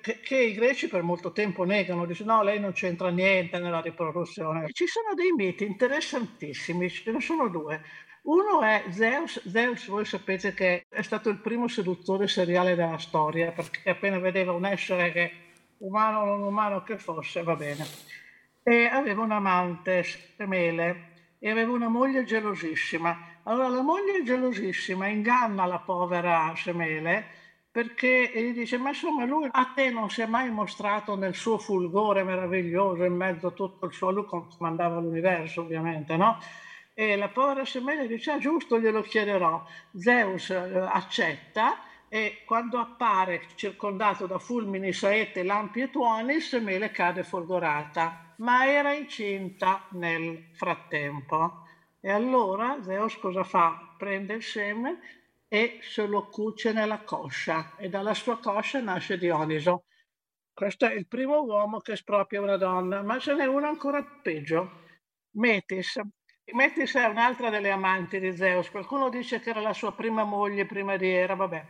che, 0.00 0.36
i 0.36 0.52
greci 0.52 0.88
per 0.88 1.02
molto 1.02 1.30
tempo 1.30 1.62
negano, 1.62 2.04
dicono 2.04 2.34
no, 2.34 2.42
lei 2.42 2.58
non 2.58 2.72
c'entra 2.72 3.10
niente 3.10 3.60
nella 3.60 3.80
riproduzione. 3.80 4.72
Ci 4.72 4.88
sono 4.88 5.14
dei 5.14 5.30
miti 5.30 5.64
interessantissimi, 5.64 6.90
ce 6.90 7.12
ne 7.12 7.20
sono 7.20 7.46
due. 7.46 7.80
Uno 8.22 8.60
è 8.62 8.86
Zeus, 8.90 9.48
Zeus 9.48 9.86
voi 9.86 10.04
sapete 10.04 10.52
che 10.52 10.84
è 10.88 11.02
stato 11.02 11.28
il 11.30 11.38
primo 11.38 11.68
seduttore 11.68 12.26
seriale 12.26 12.74
della 12.74 12.98
storia, 12.98 13.52
perché 13.52 13.88
appena 13.88 14.18
vedeva 14.18 14.52
un 14.52 14.66
essere 14.66 15.12
che 15.12 15.32
umano 15.80 16.20
o 16.20 16.24
non 16.24 16.42
umano 16.42 16.82
che 16.82 16.98
fosse, 16.98 17.42
va 17.42 17.56
bene. 17.56 17.84
E 18.62 18.86
aveva 18.86 19.22
un 19.22 19.32
amante, 19.32 20.02
Semele, 20.36 21.08
e 21.38 21.50
aveva 21.50 21.72
una 21.72 21.88
moglie 21.88 22.24
gelosissima. 22.24 23.38
Allora 23.44 23.68
la 23.68 23.82
moglie 23.82 24.22
gelosissima 24.22 25.06
inganna 25.06 25.64
la 25.66 25.78
povera 25.78 26.52
Semele 26.56 27.38
perché 27.72 28.32
gli 28.34 28.52
dice 28.52 28.78
ma 28.78 28.88
insomma 28.88 29.24
lui 29.24 29.48
a 29.50 29.72
te 29.74 29.90
non 29.90 30.10
si 30.10 30.22
è 30.22 30.26
mai 30.26 30.50
mostrato 30.50 31.14
nel 31.14 31.34
suo 31.34 31.56
fulgore 31.56 32.24
meraviglioso 32.24 33.04
in 33.04 33.14
mezzo 33.14 33.48
a 33.48 33.50
tutto 33.52 33.86
il 33.86 33.92
suo, 33.92 34.10
lui 34.10 34.26
comandava 34.26 34.98
l'universo 34.98 35.60
ovviamente, 35.60 36.16
no? 36.16 36.38
E 36.92 37.16
la 37.16 37.28
povera 37.28 37.64
Semele 37.64 38.08
dice 38.08 38.32
ah 38.32 38.38
giusto 38.38 38.78
glielo 38.80 39.02
chiederò. 39.02 39.64
Zeus 39.96 40.50
eh, 40.50 40.88
accetta 40.92 41.78
e 42.12 42.42
quando 42.44 42.80
appare 42.80 43.46
circondato 43.54 44.26
da 44.26 44.40
fulmini, 44.40 44.92
saette, 44.92 45.44
lampi 45.44 45.82
e 45.82 45.90
tuoni, 45.90 46.40
Semele 46.40 46.90
cade 46.90 47.22
folgorata, 47.22 48.34
ma 48.38 48.66
era 48.66 48.92
incinta 48.92 49.86
nel 49.90 50.48
frattempo. 50.52 51.68
E 52.00 52.10
allora 52.10 52.82
Zeus 52.82 53.16
cosa 53.16 53.44
fa? 53.44 53.94
Prende 53.96 54.34
il 54.34 54.42
seme 54.42 54.98
e 55.46 55.78
se 55.82 56.04
lo 56.06 56.26
cuce 56.26 56.72
nella 56.72 56.98
coscia 56.98 57.76
e 57.76 57.88
dalla 57.88 58.14
sua 58.14 58.40
coscia 58.40 58.80
nasce 58.80 59.16
Dioniso. 59.16 59.84
Questo 60.52 60.86
è 60.86 60.94
il 60.94 61.06
primo 61.06 61.42
uomo 61.42 61.78
che 61.78 61.92
espropria 61.92 62.40
una 62.40 62.56
donna, 62.56 63.02
ma 63.02 63.20
ce 63.20 63.34
n'è 63.34 63.46
uno 63.46 63.68
ancora 63.68 64.02
peggio, 64.02 64.82
Metis. 65.36 66.00
Metis 66.54 66.92
è 66.96 67.04
un'altra 67.04 67.50
delle 67.50 67.70
amanti 67.70 68.18
di 68.18 68.36
Zeus. 68.36 68.68
Qualcuno 68.68 69.10
dice 69.10 69.38
che 69.38 69.50
era 69.50 69.60
la 69.60 69.72
sua 69.72 69.92
prima 69.92 70.24
moglie 70.24 70.66
prima 70.66 70.96
di 70.96 71.08
Era, 71.08 71.36
vabbè. 71.36 71.66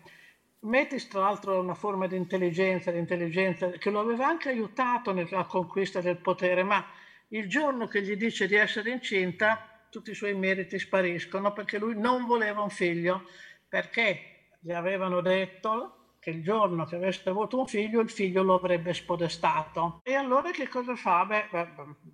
Metis, 0.63 1.09
tra 1.09 1.21
l'altro, 1.21 1.55
è 1.55 1.59
una 1.59 1.75
forma 1.75 2.07
di 2.07 2.17
intelligenza, 2.17 2.91
di 2.91 2.99
intelligenza 2.99 3.71
che 3.71 3.91
lo 3.91 4.01
aveva 4.01 4.27
anche 4.27 4.51
aiutato 4.51 5.13
nella 5.13 5.45
conquista 5.45 6.01
del 6.01 6.19
potere, 6.19 6.63
ma 6.63 6.85
il 7.29 7.49
giorno 7.49 7.87
che 7.87 8.03
gli 8.03 8.15
dice 8.17 8.47
di 8.47 8.57
essere 8.57 8.91
incinta, 8.91 9.87
tutti 9.89 10.11
i 10.11 10.15
suoi 10.15 10.35
meriti 10.35 10.79
spariscono 10.79 11.53
perché 11.53 11.79
lui 11.79 11.99
non 11.99 12.27
voleva 12.27 12.61
un 12.63 12.71
figlio, 12.71 13.25
perché 13.69 14.49
gli 14.61 14.73
avevano 14.73 15.21
detto 15.23 16.17
che 16.21 16.31
il 16.31 16.43
giorno 16.43 16.85
che 16.85 16.97
avesse 16.97 17.31
avuto 17.31 17.59
un 17.59 17.67
figlio, 17.67 18.01
il 18.01 18.11
figlio 18.11 18.43
lo 18.43 18.55
avrebbe 18.55 18.93
spodestato. 18.93 20.01
E 20.05 20.13
allora 20.13 20.51
che 20.51 20.69
cosa 20.69 20.95
fa? 20.95 21.25
Beh, 21.25 21.49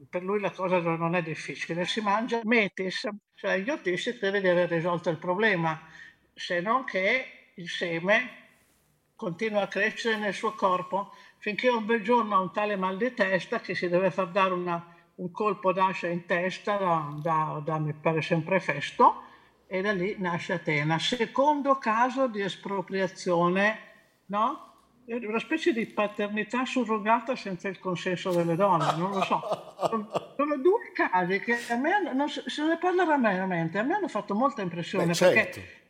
per 0.09 0.23
lui 0.23 0.39
la 0.39 0.53
cosa 0.53 0.79
non 0.79 1.17
è 1.17 1.23
difficile, 1.23 1.85
si 1.85 2.01
mangia 2.01 2.41
Metis, 2.45 3.09
cioè 3.35 3.55
Iotissi 3.55 4.17
crede 4.17 4.41
di 4.41 4.49
aver 4.49 4.69
risolto 4.69 5.11
il 5.11 5.19
problema, 5.19 5.81
se 6.33 6.61
non 6.61 6.85
che 6.85 7.36
il 7.57 7.69
seme 7.69 8.45
continua 9.15 9.63
a 9.63 9.69
crescere 9.69 10.17
nel 10.17 10.35
suo 10.35 10.53
corpo 10.53 11.13
finché 11.39 11.69
un 11.69 11.85
bel 11.85 12.03
giorno 12.03 12.35
ha 12.35 12.41
un 12.41 12.53
tale 12.53 12.77
mal 12.77 12.97
di 12.97 13.13
testa 13.15 13.61
che 13.61 13.75
si 13.75 13.89
deve 13.89 14.11
far 14.11 14.29
dare 14.29 14.53
una 14.53 14.95
un 15.17 15.31
colpo 15.31 15.73
d'ascia 15.73 16.09
in 16.09 16.27
testa 16.27 16.77
da, 16.77 17.15
da, 17.23 17.63
da 17.65 17.79
mi 17.79 17.93
pare 17.95 18.21
sempre 18.21 18.61
Festo 18.61 19.23
e 19.67 19.81
da 19.81 19.93
lì 19.93 20.17
nasce 20.19 20.55
Atena. 20.55 20.99
Secondo 20.99 21.77
caso 21.79 22.27
di 22.27 22.41
espropriazione, 22.41 23.79
no? 24.27 24.65
Una 25.07 25.39
specie 25.39 25.73
di 25.73 25.87
paternità 25.87 26.65
surrogata 26.65 27.37
senza 27.37 27.69
il 27.69 27.79
consenso 27.79 28.33
delle 28.33 28.57
donne, 28.57 28.97
non 28.97 29.13
lo 29.13 29.23
so. 29.23 29.41
Sono 30.37 30.57
due 30.59 30.91
casi 30.93 31.39
che 31.41 31.57
a 31.69 31.77
me, 31.77 32.13
non, 32.13 32.29
se 32.29 32.65
ne 32.65 32.77
parla 32.77 33.05
raramente, 33.05 33.79
a 33.79 33.83
me 33.83 33.95
hanno 33.95 34.09
fatto 34.09 34.35
molta 34.35 34.63
impressione 34.63 35.07
Beh, 35.07 35.15
certo. 35.15 35.35
perché 35.35 35.86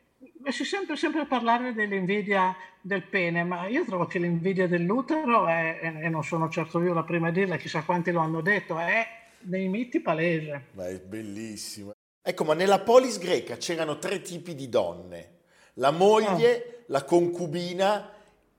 si 0.53 0.65
sente 0.65 0.97
sempre 0.97 1.27
parlare 1.27 1.73
dell'invidia 1.73 2.57
del 2.81 3.03
pene, 3.03 3.43
ma 3.43 3.67
io 3.67 3.85
trovo 3.85 4.07
che 4.07 4.19
l'invidia 4.19 4.69
dell'utero, 4.69 5.47
è, 5.49 5.81
e 5.83 6.09
non 6.09 6.23
sono 6.23 6.49
certo 6.49 6.81
io 6.81 6.95
la 6.95 7.03
prima 7.03 7.29
a 7.29 7.33
dirla, 7.33 7.57
chissà 7.57 7.83
quanti 7.83 8.13
lo 8.13 8.21
hanno 8.21 8.41
detto, 8.41 8.79
è 8.79 9.07
nei 9.41 9.69
miti 9.69 10.01
palese. 10.01 10.67
Ma 10.73 10.87
è 10.87 11.01
bellissimo. 11.01 11.93
Ecco, 12.23 12.45
ma 12.45 12.55
nella 12.55 12.81
polis 12.81 13.19
greca 13.19 13.57
c'erano 13.57 13.99
tre 13.99 14.21
tipi 14.21 14.55
di 14.55 14.69
donne, 14.69 15.39
la 15.75 15.91
moglie, 15.91 16.85
la 16.87 17.05
concubina 17.05 18.13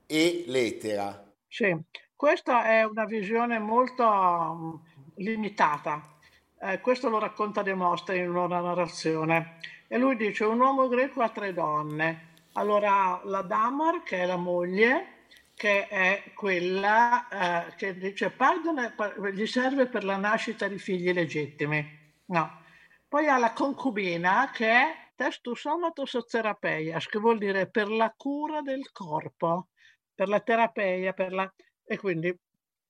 e 0.06 0.44
l'etera. 0.46 1.22
Sì, 1.46 1.76
questa 2.16 2.64
è 2.64 2.84
una 2.84 3.04
visione 3.04 3.58
molto 3.58 4.04
um, 4.04 4.82
limitata. 5.16 6.16
Eh, 6.60 6.80
questo 6.80 7.08
lo 7.08 7.18
racconta 7.18 7.62
Demostene 7.62 8.24
in 8.24 8.34
una 8.34 8.60
narrazione. 8.60 9.58
E 9.90 9.96
lui 9.96 10.16
dice 10.16 10.44
un 10.44 10.60
uomo 10.60 10.86
greco 10.86 11.22
ha 11.22 11.30
tre 11.30 11.54
donne. 11.54 12.34
Allora 12.52 13.20
la 13.24 13.40
Damar, 13.40 14.02
che 14.02 14.18
è 14.18 14.26
la 14.26 14.36
moglie, 14.36 15.24
che 15.54 15.88
è 15.88 16.32
quella 16.34 17.28
eh, 17.28 17.74
che 17.74 17.96
dice 17.96 18.30
pardone, 18.30 18.94
gli 19.32 19.46
serve 19.46 19.86
per 19.86 20.04
la 20.04 20.16
nascita 20.16 20.68
di 20.68 20.78
figli 20.78 21.10
legittimi. 21.12 22.14
No. 22.26 22.62
Poi 23.08 23.28
ha 23.28 23.38
la 23.38 23.54
concubina 23.54 24.50
che 24.52 24.68
è 24.68 24.94
testus 25.16 25.60
somatos 25.60 26.16
terapeias, 26.28 27.06
che 27.06 27.18
vuol 27.18 27.38
dire 27.38 27.70
per 27.70 27.88
la 27.88 28.12
cura 28.14 28.60
del 28.60 28.92
corpo, 28.92 29.68
per 30.14 30.28
la 30.28 30.40
terapia, 30.40 31.14
per 31.14 31.32
la... 31.32 31.50
e 31.84 31.96
quindi 31.96 32.32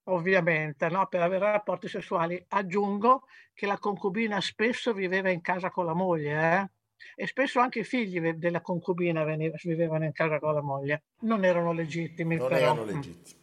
ovviamente 0.05 0.89
no, 0.89 1.07
per 1.07 1.23
avere 1.23 1.51
rapporti 1.53 1.87
sessuali. 1.87 2.45
Aggiungo 2.49 3.27
che 3.55 3.67
la 3.67 3.79
concubina 3.79 4.41
spesso 4.41 4.93
viveva 4.93 5.31
in 5.31 5.41
casa 5.41 5.71
con 5.71 5.85
la 5.85 5.95
moglie, 5.95 6.57
eh? 6.57 6.71
E 7.15 7.27
spesso 7.27 7.61
anche 7.61 7.81
i 7.81 7.85
figli 7.85 8.21
della 8.33 8.61
concubina 8.61 9.25
vivevano 9.25 10.05
in 10.05 10.13
casa 10.13 10.39
con 10.39 10.55
la 10.55 10.63
moglie, 10.63 11.03
non 11.21 11.45
erano 11.45 11.73
legittimi. 11.73 12.37
Non 12.37 12.49
però. 12.49 12.61
erano 12.61 12.85
legittimi. 12.85 13.37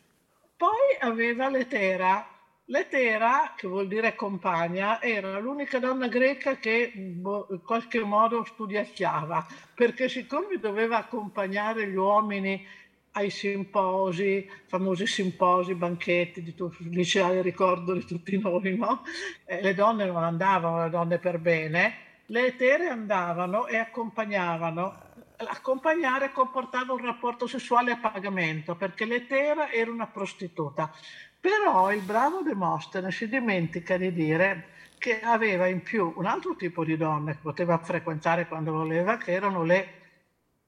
Poi 0.58 0.98
aveva 1.00 1.50
l'Etera. 1.50 2.30
L'Etera, 2.68 3.54
che 3.56 3.68
vuol 3.68 3.88
dire 3.88 4.16
compagna, 4.16 5.00
era 5.00 5.38
l'unica 5.38 5.78
donna 5.78 6.08
greca 6.08 6.58
che 6.58 6.92
boh, 6.96 7.48
in 7.52 7.62
qualche 7.62 8.00
modo 8.00 8.44
studiacchiava, 8.44 9.46
perché 9.76 10.10
siccome 10.10 10.58
doveva 10.60 10.98
accompagnare 10.98 11.88
gli 11.88 11.96
uomini 11.96 12.66
ai 13.12 13.30
simposi, 13.30 14.50
famosi 14.66 15.06
simposi, 15.06 15.76
banchetti 15.76 16.42
di 16.42 16.56
tutti, 16.56 16.90
liceali 16.90 17.42
ricordo 17.42 17.94
di 17.94 18.04
tutti 18.04 18.38
noi, 18.40 18.76
no? 18.76 19.04
Eh, 19.46 19.62
le 19.62 19.74
donne 19.76 20.06
non 20.06 20.24
andavano, 20.24 20.84
le 20.84 20.90
donne 20.90 21.20
per 21.20 21.38
bene, 21.38 22.05
le 22.27 22.48
etere 22.48 22.88
andavano 22.88 23.67
e 23.67 23.77
accompagnavano. 23.77 25.03
Accompagnare 25.38 26.32
comportava 26.32 26.94
un 26.94 27.03
rapporto 27.03 27.46
sessuale 27.46 27.91
a 27.91 27.98
pagamento 27.98 28.75
perché 28.75 29.05
l'etera 29.05 29.70
era 29.70 29.91
una 29.91 30.08
prostituta. 30.08 30.91
Però 31.39 31.91
il 31.91 32.01
bravo 32.01 32.41
Demostene 32.41 33.12
si 33.12 33.27
dimentica 33.27 33.98
di 33.98 34.12
dire 34.13 34.70
che 34.98 35.22
aveva 35.22 35.67
in 35.67 35.84
più 35.84 36.13
un 36.15 36.25
altro 36.25 36.55
tipo 36.55 36.84
di 36.84 36.97
donne 36.97 37.34
che 37.34 37.39
poteva 37.41 37.78
frequentare 37.78 38.47
quando 38.47 38.71
voleva, 38.71 39.17
che 39.17 39.32
erano 39.32 39.63
le 39.63 39.88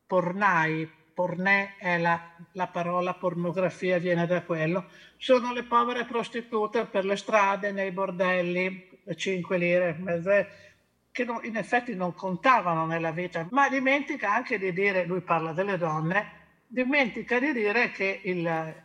pornai. 0.05 0.95
Pornè 1.17 1.77
è 1.79 1.97
la, 1.97 2.29
la 2.51 2.67
parola 2.67 3.15
pornografia, 3.15 3.97
viene 3.97 4.27
da 4.27 4.43
quello. 4.43 4.85
Sono 5.17 5.51
le 5.51 5.63
povere 5.63 6.05
prostitute 6.05 6.85
per 6.85 7.05
le 7.05 7.15
strade, 7.15 7.71
nei 7.71 7.89
bordelli, 7.89 9.01
5 9.15 9.57
lire, 9.57 9.95
mezze, 9.99 10.66
che 11.17 11.25
non, 11.25 11.39
in 11.41 11.57
effetti 11.57 11.95
non 11.95 12.13
contavano 12.13 12.85
nella 12.85 13.09
vita, 13.09 13.47
ma 13.49 13.69
dimentica 13.69 14.31
anche 14.31 14.59
di 14.59 14.71
dire, 14.71 15.03
lui 15.03 15.21
parla 15.21 15.51
delle 15.51 15.75
donne, 15.75 16.61
dimentica 16.67 17.39
di 17.39 17.53
dire 17.53 17.89
che 17.89 18.21
il, 18.23 18.83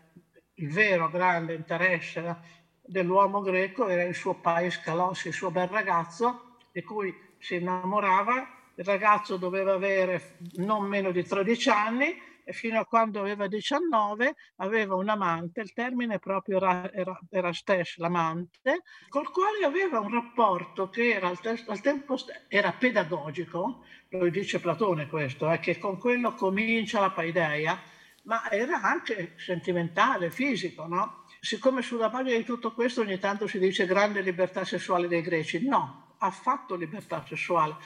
il 0.54 0.72
vero 0.72 1.10
grande 1.10 1.52
interesse 1.52 2.36
dell'uomo 2.80 3.42
greco 3.42 3.86
era 3.86 4.02
il 4.04 4.14
suo 4.14 4.32
pais 4.32 4.80
Kalos, 4.80 5.26
il 5.26 5.34
suo 5.34 5.50
bel 5.50 5.68
ragazzo, 5.68 6.56
di 6.72 6.80
cui 6.80 7.14
si 7.36 7.56
innamorava. 7.56 8.48
Il 8.76 8.84
ragazzo 8.86 9.36
doveva 9.36 9.74
avere 9.74 10.38
non 10.54 10.86
meno 10.86 11.10
di 11.10 11.22
13 11.22 11.68
anni 11.68 12.18
fino 12.46 12.78
a 12.78 12.86
quando 12.86 13.20
aveva 13.20 13.46
19 13.46 14.34
aveva 14.56 14.94
un 14.94 15.08
amante, 15.08 15.60
il 15.60 15.72
termine 15.72 16.18
proprio 16.18 16.56
era, 16.56 16.92
era, 16.92 17.18
era 17.30 17.52
stesso, 17.52 18.00
l'amante, 18.00 18.82
col 19.08 19.30
quale 19.30 19.64
aveva 19.64 20.00
un 20.00 20.12
rapporto 20.12 20.88
che 20.88 21.12
era 21.12 21.28
al, 21.28 21.40
te- 21.40 21.64
al 21.66 21.80
tempo 21.80 22.16
st- 22.16 22.46
era 22.48 22.72
pedagogico, 22.72 23.84
lo 24.08 24.28
dice 24.28 24.60
Platone 24.60 25.06
questo, 25.06 25.50
eh, 25.50 25.58
che 25.58 25.78
con 25.78 25.98
quello 25.98 26.34
comincia 26.34 27.00
la 27.00 27.10
paideia, 27.10 27.80
ma 28.24 28.50
era 28.50 28.80
anche 28.80 29.34
sentimentale, 29.36 30.30
fisico, 30.30 30.86
no? 30.86 31.24
Siccome 31.40 31.82
sulla 31.82 32.08
base 32.08 32.36
di 32.36 32.44
tutto 32.44 32.72
questo 32.72 33.00
ogni 33.00 33.18
tanto 33.18 33.46
si 33.46 33.58
dice 33.58 33.84
grande 33.84 34.20
libertà 34.20 34.64
sessuale 34.64 35.08
dei 35.08 35.22
greci, 35.22 35.66
no, 35.66 36.14
affatto 36.18 36.76
libertà 36.76 37.24
sessuale 37.26 37.76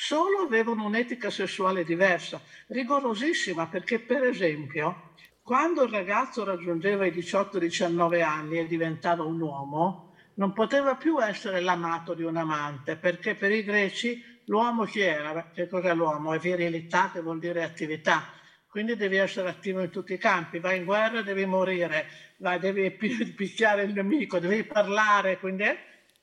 solo 0.00 0.38
avevano 0.38 0.84
un'etica 0.84 1.28
sessuale 1.28 1.82
diversa, 1.82 2.40
rigorosissima, 2.68 3.66
perché 3.66 4.00
per 4.00 4.22
esempio 4.22 5.00
quando 5.42 5.82
il 5.82 5.88
ragazzo 5.90 6.44
raggiungeva 6.44 7.04
i 7.06 7.10
18-19 7.10 8.20
anni 8.22 8.58
e 8.58 8.66
diventava 8.66 9.24
un 9.24 9.40
uomo, 9.40 9.98
non 10.34 10.52
poteva 10.52 10.94
più 10.94 11.20
essere 11.20 11.58
l'amato 11.60 12.14
di 12.14 12.22
un 12.22 12.36
amante, 12.36 12.96
perché 12.96 13.34
per 13.34 13.50
i 13.50 13.62
greci 13.62 14.16
l'uomo 14.44 14.84
chi 14.84 15.00
era? 15.00 15.48
Che 15.50 15.66
cos'è 15.66 15.94
l'uomo? 15.94 16.32
È 16.32 16.38
virilità, 16.38 17.08
che 17.10 17.20
vuol 17.20 17.38
dire 17.38 17.62
attività. 17.64 18.24
Quindi 18.68 18.94
devi 18.94 19.16
essere 19.16 19.48
attivo 19.48 19.80
in 19.80 19.90
tutti 19.90 20.12
i 20.12 20.18
campi, 20.18 20.60
vai 20.60 20.76
in 20.76 20.84
guerra, 20.84 21.22
devi 21.22 21.44
morire, 21.46 22.06
vai, 22.36 22.58
devi 22.58 22.94
picchiare 23.34 23.82
il 23.82 23.92
nemico, 23.94 24.38
devi 24.38 24.64
parlare, 24.64 25.38
quindi, 25.38 25.64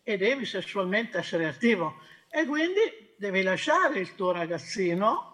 e 0.03 0.17
devi 0.17 0.45
sessualmente 0.45 1.17
essere 1.17 1.47
attivo. 1.47 1.95
E 2.29 2.45
quindi 2.45 2.79
devi 3.17 3.41
lasciare 3.41 3.99
il 3.99 4.15
tuo 4.15 4.31
ragazzino, 4.31 5.33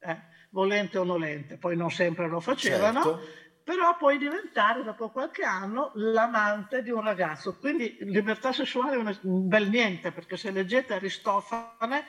eh, 0.00 0.16
volente 0.50 0.98
o 0.98 1.04
nolente, 1.04 1.56
poi 1.56 1.76
non 1.76 1.90
sempre 1.90 2.28
lo 2.28 2.40
facevano, 2.40 3.02
certo. 3.02 3.20
però 3.62 3.96
puoi 3.96 4.18
diventare 4.18 4.82
dopo 4.82 5.10
qualche 5.10 5.44
anno 5.44 5.92
l'amante 5.94 6.82
di 6.82 6.90
un 6.90 7.02
ragazzo. 7.02 7.56
Quindi 7.58 7.96
libertà 8.00 8.52
sessuale 8.52 8.96
è 8.96 9.18
un 9.22 9.48
bel 9.48 9.68
niente, 9.68 10.12
perché 10.12 10.36
se 10.36 10.50
leggete 10.50 10.94
Aristofane 10.94 12.04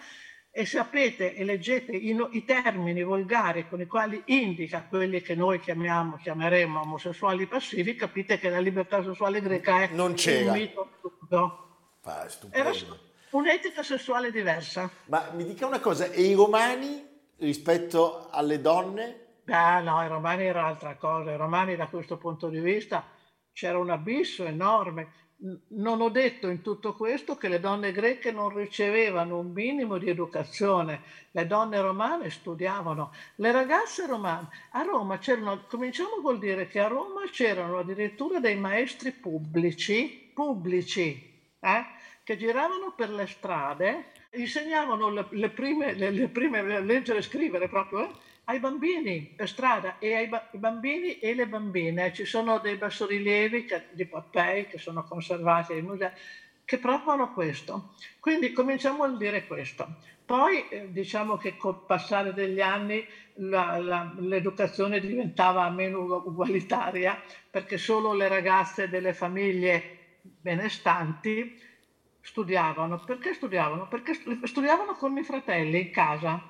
e 0.54 0.66
sapete 0.66 1.34
e 1.34 1.46
leggete 1.46 1.94
i, 1.94 2.14
i, 2.32 2.44
termini 2.44 3.04
volgari 3.04 3.70
con 3.70 3.80
i 3.80 3.86
quali 3.86 4.22
indica 4.26 4.84
quelli 4.84 5.22
che 5.22 5.34
noi 5.34 5.62
chiamiamo, 5.62 6.18
chiameremo 6.18 6.82
omosessuali 6.82 7.48
passivi, 7.48 7.96
capite 7.96 8.38
che 8.38 8.50
la 8.50 8.60
libertà 8.60 9.02
sessuale 9.02 9.40
greca 9.40 9.84
è 9.84 9.90
non 9.94 10.14
c'era. 10.14 10.52
un 10.52 10.58
mito 10.58 10.90
stupido. 10.98 11.68
Ah, 12.04 12.28
Era 12.50 12.74
un'etica 13.32 13.84
sessuale 13.84 14.32
diversa. 14.32 14.90
Ma 15.06 15.30
mi 15.34 15.44
dica 15.44 15.66
una 15.66 15.80
cosa, 15.80 16.10
e 16.12 16.22
i 16.22 16.34
romani 16.34 17.08
rispetto 17.38 18.30
alle 18.30 18.62
donne? 18.62 19.26
Ah, 19.46 19.80
no, 19.82 20.04
i 20.04 20.08
romani 20.08 20.46
era 20.46 20.66
altra 20.66 20.96
cosa. 20.96 21.32
I 21.32 21.38
romani 21.38 21.76
da 21.76 21.88
questo 21.88 22.18
punto 22.18 22.48
di 22.48 22.60
vista 22.60 23.04
c'era 23.52 23.78
un 23.78 23.90
abisso 23.90 24.46
enorme. 24.46 25.20
Non 25.70 26.02
ho 26.02 26.10
detto 26.10 26.50
in 26.50 26.62
tutto 26.62 26.94
questo 26.96 27.36
che 27.36 27.48
le 27.48 27.60
donne 27.60 27.92
greche 27.92 28.32
non 28.32 28.56
ricevevano 28.56 29.40
un 29.40 29.52
minimo 29.52 29.98
di 29.98 30.08
educazione, 30.08 31.02
le 31.32 31.48
donne 31.48 31.82
romane 31.82 32.30
studiavano, 32.30 33.12
le 33.38 33.52
ragazze 33.52 34.06
romane 34.06 34.50
a 34.74 34.84
Roma 34.84 35.18
c'erano, 35.18 35.66
cominciamo 35.68 36.22
col 36.22 36.38
dire 36.38 36.68
che 36.68 36.80
a 36.80 36.88
Roma 36.88 37.22
c'erano 37.32 37.80
addirittura 37.80 38.40
dei 38.40 38.56
maestri 38.56 39.14
pubblici, 39.14 40.32
pubblici, 40.32 41.56
eh? 41.60 41.86
Che 42.32 42.38
giravano 42.38 42.94
per 42.96 43.10
le 43.10 43.28
strade, 43.28 44.06
insegnavano 44.32 45.10
le, 45.10 45.28
le 45.32 45.50
prime, 45.50 45.94
le, 45.94 46.12
le 46.12 46.30
prime 46.30 46.80
leggere 46.80 47.20
e 47.20 47.24
scrivere 47.24 47.68
proprio 47.68 48.08
eh, 48.10 48.12
ai 48.46 48.60
bambini 48.60 49.30
per 49.36 49.50
strada 49.50 49.98
e 49.98 50.14
ai 50.14 50.28
ba- 50.30 50.48
bambini 50.54 51.18
e 51.18 51.34
le 51.34 51.46
bambine. 51.46 52.14
Ci 52.14 52.24
sono 52.24 52.60
dei 52.60 52.78
bassorilievi 52.78 53.66
che, 53.66 53.88
di 53.90 54.06
Pompei 54.08 54.66
che 54.66 54.78
sono 54.78 55.04
conservati 55.04 55.74
ai 55.74 55.82
musei 55.82 56.10
che 56.64 56.78
provano 56.80 57.34
questo. 57.34 57.90
Quindi 58.22 58.54
cominciamo 58.54 59.04
a 59.04 59.10
dire 59.10 59.46
questo. 59.46 59.96
Poi 60.24 60.70
eh, 60.70 60.90
diciamo 60.90 61.36
che 61.36 61.58
col 61.58 61.84
passare 61.86 62.32
degli 62.32 62.62
anni 62.62 63.06
la, 63.40 63.78
la, 63.78 64.10
l'educazione 64.20 65.02
diventava 65.02 65.70
meno 65.70 66.00
ugualitaria 66.24 67.20
perché 67.50 67.78
solo 67.78 68.14
le 68.14 68.30
ragazze 68.30 68.88
delle 68.88 69.12
famiglie 69.12 69.98
benestanti 70.22 71.58
studiavano. 72.22 73.00
Perché 73.04 73.34
studiavano? 73.34 73.88
Perché 73.88 74.14
studiavano 74.14 74.94
con 74.94 75.18
i 75.18 75.24
fratelli 75.24 75.80
in 75.80 75.90
casa. 75.90 76.42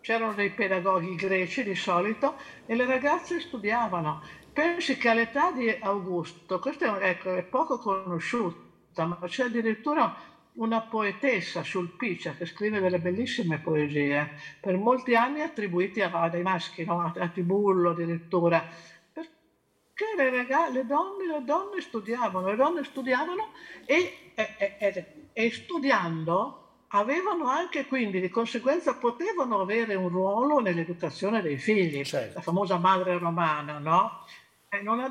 C'erano 0.00 0.34
dei 0.34 0.50
pedagoghi 0.50 1.14
greci 1.14 1.62
di 1.62 1.74
solito 1.74 2.36
e 2.66 2.74
le 2.74 2.86
ragazze 2.86 3.40
studiavano. 3.40 4.20
Pensi 4.52 4.96
che 4.96 5.08
all'età 5.08 5.50
di 5.52 5.68
Augusto, 5.80 6.58
questo 6.58 6.96
è, 6.96 7.08
ecco, 7.10 7.34
è 7.34 7.42
poco 7.42 7.78
conosciuta, 7.78 9.04
ma 9.06 9.18
c'è 9.24 9.44
addirittura 9.44 10.12
una 10.54 10.80
poetessa 10.80 11.62
Sulpicia 11.62 12.34
che 12.34 12.44
scrive 12.44 12.80
delle 12.80 12.98
bellissime 12.98 13.60
poesie, 13.60 14.32
per 14.60 14.76
molti 14.76 15.14
anni 15.14 15.40
attribuiti 15.40 16.00
a, 16.00 16.28
dei 16.28 16.42
maschi, 16.42 16.84
no? 16.84 17.12
a 17.14 17.28
Tibullo 17.28 17.90
addirittura, 17.90 18.64
perché 19.12 20.14
le, 20.16 20.30
ragazze, 20.30 20.72
le, 20.72 20.84
donne, 20.84 21.26
le 21.26 21.42
donne 21.44 21.80
studiavano, 21.80 22.48
le 22.48 22.56
donne 22.56 22.82
studiavano 22.84 23.50
e, 23.84 24.27
e, 24.38 24.76
e, 24.78 25.04
e 25.32 25.50
studiando 25.50 26.66
avevano 26.88 27.48
anche 27.48 27.86
quindi 27.86 28.20
di 28.20 28.28
conseguenza 28.28 28.94
potevano 28.94 29.60
avere 29.60 29.94
un 29.94 30.08
ruolo 30.08 30.60
nell'educazione 30.60 31.42
dei 31.42 31.58
figli, 31.58 32.04
certo. 32.04 32.34
la 32.36 32.40
famosa 32.40 32.78
madre 32.78 33.18
romana, 33.18 33.78
no? 33.78 34.24
Ha, 34.70 35.10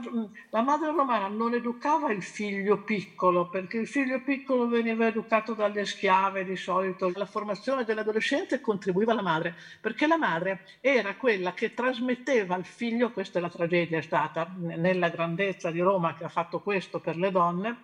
la 0.51 0.61
madre 0.61 0.91
romana 0.91 1.27
non 1.27 1.55
educava 1.55 2.11
il 2.11 2.21
figlio 2.21 2.83
piccolo 2.83 3.49
perché 3.49 3.77
il 3.77 3.87
figlio 3.87 4.21
piccolo 4.21 4.67
veniva 4.67 5.07
educato 5.07 5.55
dalle 5.55 5.83
schiave 5.83 6.45
di 6.45 6.55
solito. 6.55 7.11
La 7.15 7.25
formazione 7.25 7.83
dell'adolescente 7.83 8.61
contribuiva 8.61 9.13
alla 9.13 9.23
madre 9.23 9.55
perché 9.81 10.05
la 10.05 10.17
madre 10.17 10.63
era 10.79 11.15
quella 11.15 11.53
che 11.53 11.73
trasmetteva 11.73 12.53
al 12.53 12.65
figlio, 12.65 13.11
questa 13.11 13.39
è 13.39 13.41
la 13.41 13.49
tragedia 13.49 13.97
è 13.97 14.03
stata 14.03 14.47
nella 14.57 15.09
grandezza 15.09 15.71
di 15.71 15.79
Roma 15.79 16.13
che 16.13 16.25
ha 16.25 16.29
fatto 16.29 16.59
questo 16.59 16.99
per 16.99 17.17
le 17.17 17.31
donne, 17.31 17.79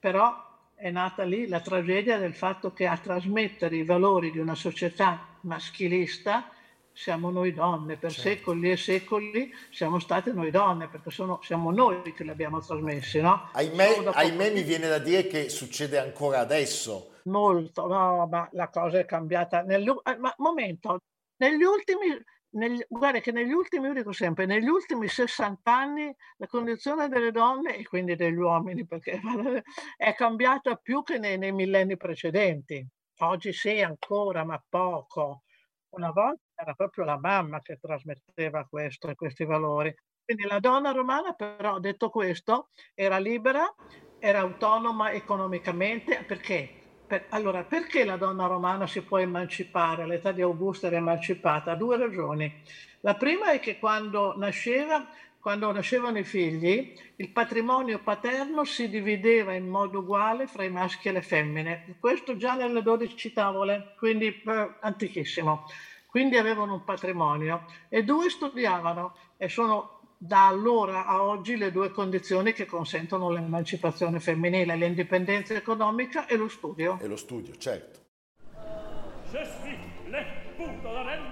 però 0.00 0.47
è 0.78 0.90
nata 0.90 1.24
lì 1.24 1.48
la 1.48 1.60
tragedia 1.60 2.18
del 2.18 2.34
fatto 2.34 2.72
che 2.72 2.86
a 2.86 2.96
trasmettere 2.96 3.76
i 3.76 3.84
valori 3.84 4.30
di 4.30 4.38
una 4.38 4.54
società 4.54 5.26
maschilista 5.40 6.50
siamo 6.92 7.30
noi 7.30 7.52
donne, 7.52 7.96
per 7.96 8.12
certo. 8.12 8.28
secoli 8.28 8.70
e 8.70 8.76
secoli 8.76 9.54
siamo 9.70 9.98
state 9.98 10.32
noi 10.32 10.50
donne, 10.50 10.88
perché 10.88 11.10
sono, 11.10 11.40
siamo 11.42 11.70
noi 11.70 12.12
che 12.12 12.24
li 12.24 12.30
abbiamo 12.30 12.60
trasmessi, 12.60 13.20
no? 13.20 13.50
Ahimè, 13.52 14.10
ahimè 14.12 14.52
mi 14.52 14.62
viene 14.62 14.88
da 14.88 14.98
dire 14.98 15.28
che 15.28 15.48
succede 15.48 15.98
ancora 15.98 16.40
adesso. 16.40 17.20
Molto, 17.24 17.86
no, 17.86 18.26
ma 18.26 18.48
la 18.52 18.68
cosa 18.68 18.98
è 18.98 19.04
cambiata. 19.04 19.62
Negli, 19.62 19.88
eh, 19.88 20.16
ma 20.16 20.34
momento, 20.38 20.98
negli 21.36 21.62
ultimi, 21.62 22.20
negli, 22.50 22.82
guarda 22.88 23.20
che 23.20 23.32
negli 23.32 23.52
ultimi, 23.52 23.86
io 23.88 23.94
dico 23.94 24.12
sempre, 24.12 24.46
negli 24.46 24.68
ultimi 24.68 25.08
60 25.08 25.74
anni 25.74 26.14
la 26.36 26.46
condizione 26.46 27.08
delle 27.08 27.30
donne 27.30 27.76
e 27.76 27.84
quindi 27.84 28.16
degli 28.16 28.36
uomini, 28.36 28.86
perché 28.86 29.20
è 29.96 30.14
cambiata 30.14 30.76
più 30.76 31.02
che 31.02 31.18
nei, 31.18 31.38
nei 31.38 31.52
millenni 31.52 31.96
precedenti. 31.96 32.86
Oggi 33.20 33.52
sì, 33.52 33.80
ancora, 33.80 34.44
ma 34.44 34.62
poco. 34.68 35.42
Una 35.90 36.10
volta 36.10 36.42
era 36.54 36.74
proprio 36.74 37.04
la 37.04 37.18
mamma 37.18 37.60
che 37.60 37.78
trasmetteva 37.78 38.66
questo, 38.68 39.12
questi 39.14 39.44
valori. 39.44 39.94
Quindi 40.24 40.44
la 40.46 40.60
donna 40.60 40.92
romana, 40.92 41.32
però, 41.32 41.78
detto 41.78 42.10
questo, 42.10 42.68
era 42.94 43.18
libera, 43.18 43.74
era 44.18 44.40
autonoma 44.40 45.12
economicamente. 45.12 46.22
Perché? 46.24 46.87
Per, 47.08 47.24
allora, 47.30 47.64
perché 47.64 48.04
la 48.04 48.18
donna 48.18 48.46
romana 48.46 48.86
si 48.86 49.00
può 49.00 49.16
emancipare? 49.16 50.02
All'età 50.02 50.30
di 50.30 50.42
Augusto 50.42 50.86
era 50.86 50.96
emancipata? 50.96 51.74
Due 51.74 51.96
ragioni. 51.96 52.52
La 53.00 53.14
prima 53.14 53.50
è 53.50 53.60
che 53.60 53.78
quando 53.78 54.34
nasceva 54.36 55.08
quando 55.40 55.72
nascevano 55.72 56.18
i 56.18 56.24
figli, 56.24 56.92
il 57.16 57.30
patrimonio 57.30 58.00
paterno 58.00 58.64
si 58.64 58.90
divideva 58.90 59.54
in 59.54 59.68
modo 59.68 60.00
uguale 60.00 60.46
fra 60.46 60.64
i 60.64 60.68
maschi 60.68 61.08
e 61.08 61.12
le 61.12 61.22
femmine. 61.22 61.96
Questo 61.98 62.36
già 62.36 62.54
nelle 62.54 62.82
12 62.82 63.32
tavole, 63.32 63.94
quindi 63.96 64.26
eh, 64.26 64.74
antichissimo. 64.80 65.64
Quindi 66.06 66.36
avevano 66.36 66.74
un 66.74 66.84
patrimonio 66.84 67.64
e 67.88 68.02
due 68.02 68.28
studiavano 68.28 69.16
e 69.38 69.48
sono 69.48 69.97
da 70.18 70.48
allora 70.48 71.06
a 71.06 71.22
oggi 71.22 71.56
le 71.56 71.70
due 71.70 71.92
condizioni 71.92 72.52
che 72.52 72.66
consentono 72.66 73.30
l'emancipazione 73.30 74.18
femminile, 74.18 74.74
l'indipendenza 74.74 75.54
economica 75.54 76.26
e 76.26 76.36
lo 76.36 76.48
studio. 76.48 76.98
E 77.00 77.06
lo 77.06 77.16
studio, 77.16 77.56
certo. 77.56 78.00
Le 79.30 80.24
punto 80.56 80.90
la 80.90 81.02
rende 81.02 81.28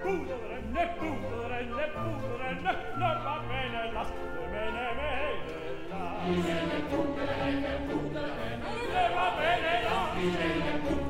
pudrenne, 0.00 0.94
pudrenne, 0.98 1.88
pudrenne, 1.94 2.76
non 2.96 3.22
va 3.22 3.40
bene 3.48 3.92
las, 3.92 4.10
bene, 4.50 4.84
bene 4.96 5.36
las. 5.88 6.24
Pudrenne, 6.24 6.78
pudrenne, 6.90 7.72
pudrenne, 7.86 8.58
non 8.92 9.14
va 9.14 9.26
bene 9.36 9.82
las. 9.82 11.05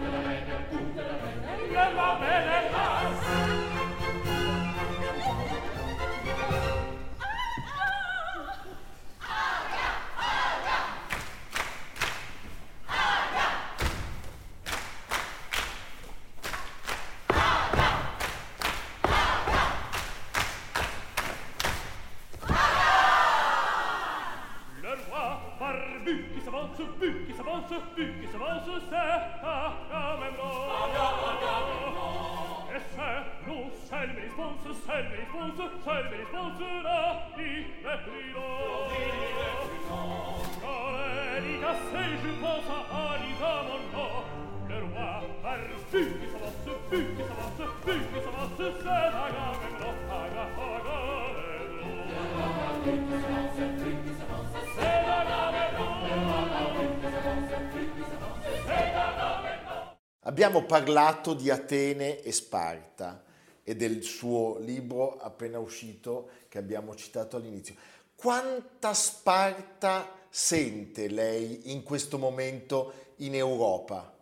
Abbiamo 60.20 60.64
parlato 60.64 61.34
di 61.34 61.50
Atene 61.50 62.20
e 62.20 62.30
Sparta 62.30 63.24
e 63.62 63.74
del 63.74 64.02
suo 64.02 64.58
libro 64.58 65.16
appena 65.18 65.58
uscito 65.58 66.30
che 66.48 66.58
abbiamo 66.58 66.94
citato 66.94 67.36
all'inizio. 67.36 67.74
Quanta 68.14 68.92
Sparta 68.92 70.26
sente 70.28 71.08
lei 71.08 71.72
in 71.72 71.82
questo 71.82 72.18
momento 72.18 73.12
in 73.16 73.34
Europa? 73.34 74.14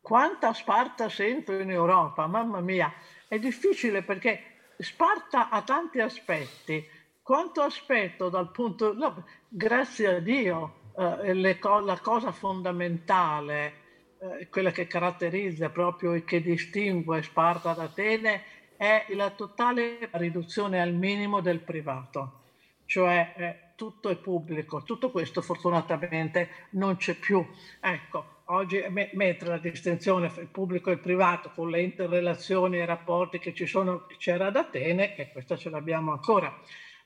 Quanta 0.00 0.52
Sparta 0.52 1.08
sento 1.08 1.52
in 1.52 1.70
Europa, 1.70 2.26
mamma 2.26 2.60
mia, 2.60 2.92
è 3.28 3.38
difficile 3.38 4.02
perché 4.02 4.40
Sparta 4.78 5.50
ha 5.50 5.62
tanti 5.62 6.00
aspetti. 6.00 6.84
Quanto 7.24 7.62
aspetto 7.62 8.28
dal 8.28 8.50
punto, 8.50 8.92
no, 8.92 9.24
grazie 9.48 10.16
a 10.16 10.18
Dio, 10.18 10.90
eh, 10.94 11.32
le, 11.32 11.58
la 11.82 11.98
cosa 12.02 12.32
fondamentale 12.32 13.72
eh, 14.18 14.48
quella 14.50 14.70
che 14.70 14.86
caratterizza 14.86 15.70
proprio 15.70 16.12
e 16.12 16.24
che 16.24 16.42
distingue 16.42 17.22
Sparta 17.22 17.72
da 17.72 17.84
Atene 17.84 18.42
è 18.76 19.06
la 19.14 19.30
totale 19.30 20.10
riduzione 20.12 20.82
al 20.82 20.92
minimo 20.92 21.40
del 21.40 21.60
privato, 21.60 22.42
cioè 22.84 23.32
eh, 23.38 23.58
tutto 23.74 24.10
è 24.10 24.16
pubblico, 24.16 24.82
tutto 24.82 25.10
questo 25.10 25.40
fortunatamente 25.40 26.68
non 26.72 26.96
c'è 26.96 27.14
più. 27.14 27.42
Ecco, 27.80 28.42
oggi 28.48 28.84
me, 28.90 29.08
mentre 29.14 29.48
la 29.48 29.56
distinzione 29.56 30.28
fra 30.28 30.42
il 30.42 30.48
pubblico 30.48 30.90
e 30.90 30.92
il 30.92 31.00
privato 31.00 31.50
con 31.54 31.70
le 31.70 31.80
interrelazioni 31.80 32.76
e 32.76 32.82
i 32.82 32.84
rapporti 32.84 33.38
che 33.38 33.54
ci 33.54 33.64
sono 33.64 34.04
c'era 34.18 34.48
ad 34.48 34.56
Atene 34.56 35.16
e 35.16 35.32
questa 35.32 35.56
ce 35.56 35.70
l'abbiamo 35.70 36.12
ancora. 36.12 36.54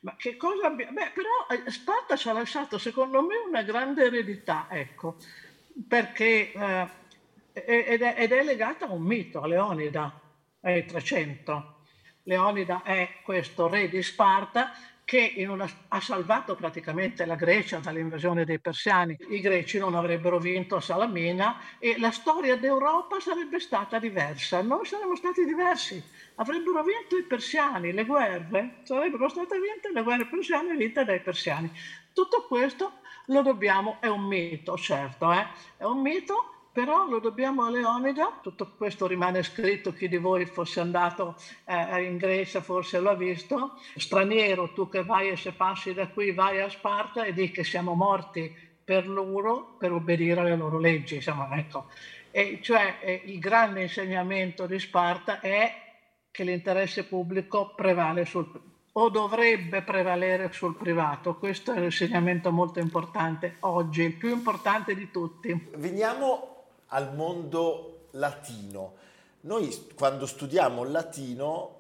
Ma 0.00 0.14
che 0.16 0.36
cosa 0.36 0.66
abbiamo? 0.68 0.92
Beh, 0.92 1.10
però 1.12 1.28
eh, 1.50 1.70
Sparta 1.70 2.16
ci 2.16 2.28
ha 2.28 2.32
lasciato 2.32 2.78
secondo 2.78 3.20
me 3.22 3.34
una 3.48 3.62
grande 3.62 4.04
eredità, 4.04 4.66
ecco, 4.70 5.16
perché 5.86 6.52
eh, 6.52 6.88
ed 7.52 8.02
è, 8.02 8.14
ed 8.16 8.32
è 8.32 8.42
legata 8.44 8.86
a 8.86 8.92
un 8.92 9.02
mito, 9.02 9.40
a 9.40 9.46
Leonida, 9.46 10.20
ai 10.60 10.84
300. 10.84 11.74
Leonida 12.22 12.82
è 12.82 13.20
questo 13.22 13.66
re 13.68 13.88
di 13.88 14.02
Sparta 14.02 14.70
che 15.08 15.32
una, 15.48 15.66
ha 15.88 16.00
salvato 16.02 16.54
praticamente 16.54 17.24
la 17.24 17.34
Grecia 17.34 17.78
dall'invasione 17.78 18.44
dei 18.44 18.58
persiani. 18.58 19.16
I 19.30 19.40
greci 19.40 19.78
non 19.78 19.94
avrebbero 19.94 20.38
vinto 20.38 20.76
a 20.76 20.82
Salamina 20.82 21.58
e 21.78 21.98
la 21.98 22.10
storia 22.10 22.58
d'Europa 22.58 23.18
sarebbe 23.18 23.58
stata 23.58 23.98
diversa. 23.98 24.60
Noi 24.60 24.84
saremmo 24.84 25.16
stati 25.16 25.46
diversi. 25.46 26.04
Avrebbero 26.34 26.82
vinto 26.82 27.16
i 27.16 27.22
persiani, 27.22 27.94
le 27.94 28.04
guerre, 28.04 28.80
sarebbero 28.82 29.30
state 29.30 29.58
vinte 29.58 29.90
le 29.94 30.02
guerre 30.02 30.26
persiane 30.26 30.76
vinte 30.76 31.02
dai 31.06 31.20
persiani. 31.20 31.72
Tutto 32.12 32.44
questo 32.46 32.98
lo 33.28 33.40
dobbiamo, 33.40 33.96
è 34.00 34.08
un 34.08 34.26
mito, 34.26 34.76
certo, 34.76 35.32
eh? 35.32 35.46
è 35.78 35.84
un 35.84 36.02
mito 36.02 36.57
però 36.78 37.08
lo 37.08 37.18
dobbiamo 37.18 37.64
a 37.64 37.70
Leonida, 37.70 38.38
tutto 38.40 38.70
questo 38.76 39.08
rimane 39.08 39.42
scritto, 39.42 39.92
chi 39.92 40.06
di 40.06 40.16
voi 40.16 40.46
fosse 40.46 40.78
andato 40.78 41.34
eh, 41.64 42.04
in 42.04 42.18
Grecia 42.18 42.60
forse 42.60 43.00
lo 43.00 43.10
ha 43.10 43.16
visto, 43.16 43.72
straniero 43.96 44.72
tu 44.72 44.88
che 44.88 45.02
vai 45.02 45.30
e 45.30 45.36
se 45.36 45.50
passi 45.50 45.92
da 45.92 46.06
qui 46.06 46.30
vai 46.30 46.60
a 46.60 46.68
Sparta 46.68 47.24
e 47.24 47.32
di 47.32 47.50
che 47.50 47.64
siamo 47.64 47.94
morti 47.94 48.54
per 48.84 49.08
loro, 49.08 49.74
per 49.76 49.90
obbedire 49.90 50.38
alle 50.38 50.54
loro 50.54 50.78
leggi, 50.78 51.16
insomma, 51.16 51.48
ecco. 51.56 51.86
E 52.30 52.60
cioè 52.62 52.98
eh, 53.00 53.22
il 53.24 53.40
grande 53.40 53.82
insegnamento 53.82 54.66
di 54.66 54.78
Sparta 54.78 55.40
è 55.40 55.74
che 56.30 56.44
l'interesse 56.44 57.06
pubblico 57.06 57.74
prevale 57.74 58.24
sul, 58.24 58.48
o 58.92 59.08
dovrebbe 59.08 59.82
prevalere 59.82 60.52
sul 60.52 60.76
privato. 60.76 61.38
Questo 61.38 61.72
è 61.72 61.78
un 61.78 61.84
insegnamento 61.86 62.52
molto 62.52 62.78
importante 62.78 63.56
oggi, 63.62 64.02
il 64.02 64.14
più 64.14 64.28
importante 64.28 64.94
di 64.94 65.10
tutti. 65.10 65.70
Veniamo 65.74 66.52
al 66.88 67.14
mondo 67.14 68.08
latino. 68.12 68.94
Noi 69.40 69.92
quando 69.94 70.26
studiamo 70.26 70.84
il 70.84 70.90
latino 70.90 71.76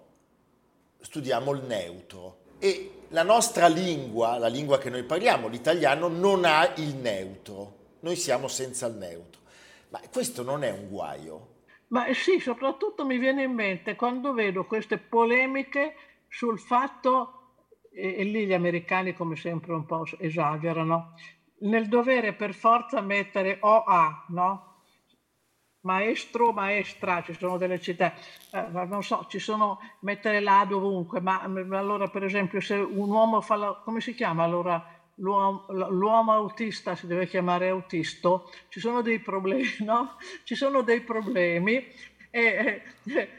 studiamo 1.00 1.52
il 1.52 1.62
neutro 1.62 2.38
e 2.58 2.92
la 3.08 3.22
nostra 3.22 3.68
lingua, 3.68 4.38
la 4.38 4.48
lingua 4.48 4.78
che 4.78 4.90
noi 4.90 5.04
parliamo, 5.04 5.48
l'italiano, 5.48 6.08
non 6.08 6.44
ha 6.44 6.72
il 6.76 6.94
neutro. 6.96 7.76
Noi 8.00 8.16
siamo 8.16 8.48
senza 8.48 8.86
il 8.86 8.94
neutro. 8.94 9.40
Ma 9.90 10.00
questo 10.12 10.42
non 10.42 10.62
è 10.62 10.70
un 10.70 10.88
guaio? 10.88 11.56
Ma 11.88 12.12
sì, 12.12 12.38
soprattutto 12.38 13.06
mi 13.06 13.16
viene 13.16 13.44
in 13.44 13.52
mente 13.52 13.96
quando 13.96 14.34
vedo 14.34 14.66
queste 14.66 14.98
polemiche 14.98 15.94
sul 16.28 16.60
fatto, 16.60 17.54
e, 17.90 18.22
lì 18.24 18.46
gli 18.46 18.52
americani 18.52 19.14
come 19.14 19.36
sempre 19.36 19.72
un 19.72 19.86
po' 19.86 20.04
esagerano, 20.18 21.14
nel 21.60 21.88
dovere 21.88 22.34
per 22.34 22.52
forza 22.52 23.00
mettere 23.00 23.58
OA, 23.60 24.26
no? 24.28 24.67
Maestro, 25.88 26.52
maestra, 26.52 27.22
ci 27.22 27.32
sono 27.32 27.56
delle 27.56 27.80
città, 27.80 28.12
eh, 28.52 28.66
non 28.70 29.02
so, 29.02 29.24
ci 29.30 29.38
sono, 29.38 29.80
mettere 30.00 30.40
là 30.40 30.66
dovunque, 30.68 31.20
ma, 31.20 31.46
ma 31.46 31.78
allora 31.78 32.08
per 32.08 32.24
esempio 32.24 32.60
se 32.60 32.74
un 32.74 33.08
uomo 33.08 33.40
fa 33.40 33.56
la, 33.56 33.80
come 33.82 34.00
si 34.00 34.14
chiama 34.14 34.44
allora? 34.44 34.96
L'uomo, 35.20 35.64
l'uomo, 35.68 36.32
autista 36.32 36.94
si 36.94 37.08
deve 37.08 37.26
chiamare 37.26 37.70
autisto, 37.70 38.52
ci 38.68 38.78
sono 38.78 39.00
dei 39.02 39.18
problemi, 39.18 39.68
no? 39.82 40.16
Ci 40.44 40.54
sono 40.54 40.82
dei 40.82 41.00
problemi 41.00 41.84
e, 42.30 42.82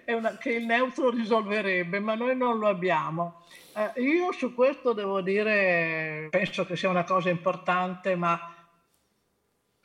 e, 0.04 0.14
una, 0.14 0.36
che 0.38 0.52
il 0.56 0.66
neutro 0.66 1.10
risolverebbe, 1.10 2.00
ma 2.00 2.16
noi 2.16 2.36
non 2.36 2.58
lo 2.58 2.68
abbiamo. 2.68 3.46
Eh, 3.76 4.02
io 4.02 4.34
su 4.34 4.54
questo 4.54 4.92
devo 4.92 5.22
dire, 5.22 6.28
penso 6.30 6.66
che 6.66 6.76
sia 6.76 6.90
una 6.90 7.06
cosa 7.06 7.30
importante, 7.30 8.16
ma 8.16 8.59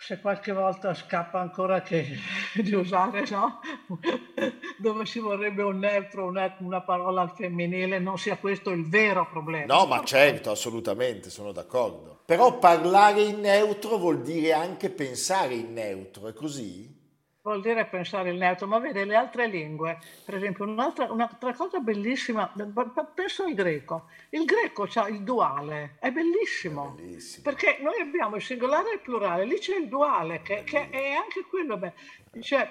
se 0.05 0.21
qualche 0.21 0.53
volta 0.53 0.93
scappa 0.93 1.40
ancora 1.40 1.81
che, 1.81 2.07
di 2.61 2.75
usare, 2.75 3.25
no? 3.31 3.61
dove 4.77 5.07
si 5.07 5.19
vorrebbe 5.19 5.62
un 5.62 5.79
neutro, 5.79 6.27
una, 6.27 6.83
parola 6.83 7.23
al 7.23 7.33
femminile, 7.35 7.99
non 7.99 8.19
sia 8.19 8.37
questo 8.37 8.69
il 8.69 8.87
vero 8.87 9.27
problema. 9.27 9.75
No, 9.75 9.87
ma 9.87 10.05
certo, 10.05 10.51
assolutamente, 10.51 11.31
sono 11.31 11.53
d'accordo. 11.53 12.21
Però 12.27 12.59
parlare 12.59 13.23
in 13.23 13.40
neutro 13.40 13.97
vuol 13.97 14.21
dire 14.21 14.53
anche 14.53 14.90
pensare 14.90 15.55
in 15.55 15.73
neutro, 15.73 16.29
è 16.29 16.35
così? 16.35 16.93
Vuol 17.44 17.61
dire 17.61 17.85
pensare 17.85 18.30
il 18.30 18.38
neutro, 18.38 18.66
ma 18.66 18.78
vede 18.78 19.04
le 19.04 19.14
altre 19.14 19.46
lingue, 19.46 19.98
per 20.24 20.37
esempio 20.37 20.64
un'altra, 20.64 21.12
un'altra 21.12 21.52
cosa 21.52 21.78
bellissima, 21.78 22.50
penso 23.14 23.44
al 23.44 23.52
greco, 23.52 24.09
il 24.30 24.46
greco 24.46 24.88
ha 24.94 25.09
il 25.09 25.22
duale, 25.22 25.96
è 26.00 26.11
bellissimo, 26.11 26.94
è 26.96 27.02
bellissimo, 27.02 27.42
perché 27.42 27.78
noi 27.83 28.00
abbiamo 28.00 28.37
il 28.37 28.42
singolare 28.42 28.92
e 28.92 28.94
il 28.94 29.00
plurale, 29.00 29.44
lì 29.44 29.59
c'è 29.59 29.76
il 29.76 29.88
duale, 29.88 30.40
che, 30.40 30.64
che 30.64 30.88
è 30.88 31.12
anche 31.12 31.44
quello, 31.46 31.76
beh, 31.76 31.92
cioè, 32.40 32.66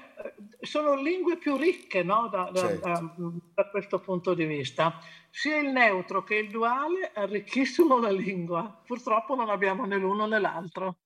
sono 0.59 0.95
lingue 0.95 1.37
più 1.37 1.55
ricche 1.55 2.01
no? 2.01 2.27
da, 2.27 2.49
certo. 2.55 2.87
da, 2.89 3.13
da, 3.53 3.69
questo 3.69 3.99
punto 3.99 4.33
di 4.33 4.43
vista. 4.43 4.99
Sia 5.29 5.57
il 5.57 5.69
neutro 5.69 6.23
che 6.23 6.35
il 6.35 6.49
duale 6.49 7.11
arricchiscono 7.13 7.99
la 7.99 8.11
lingua, 8.11 8.81
purtroppo 8.85 9.35
non 9.35 9.49
abbiamo 9.49 9.85
né 9.85 9.97
l'uno 9.97 10.25
né 10.25 10.39
l'altro. 10.39 10.97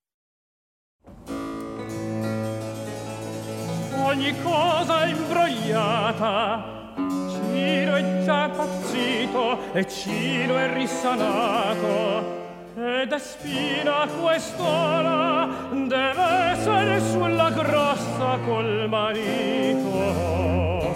Ogni 4.07 4.33
cosa 4.41 5.05
imbrogliata. 5.05 6.63
Ciro 6.95 7.95
è 7.95 8.23
già 8.23 8.49
pazzito 8.49 9.73
e 9.73 9.87
Ciro 9.87 10.57
è 10.57 10.73
risanato. 10.73 12.35
Ed 12.75 13.11
è 13.11 13.19
spina 13.19 14.07
quest'ora 14.21 15.47
deve 15.71 16.23
essere 16.51 17.01
sulla 17.01 17.49
grossa 17.49 18.37
col 18.45 18.87
marito. 18.87 20.95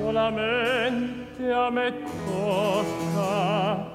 Solamente 0.00 1.52
a 1.52 1.70
me 1.70 1.92
tocca 2.26 3.94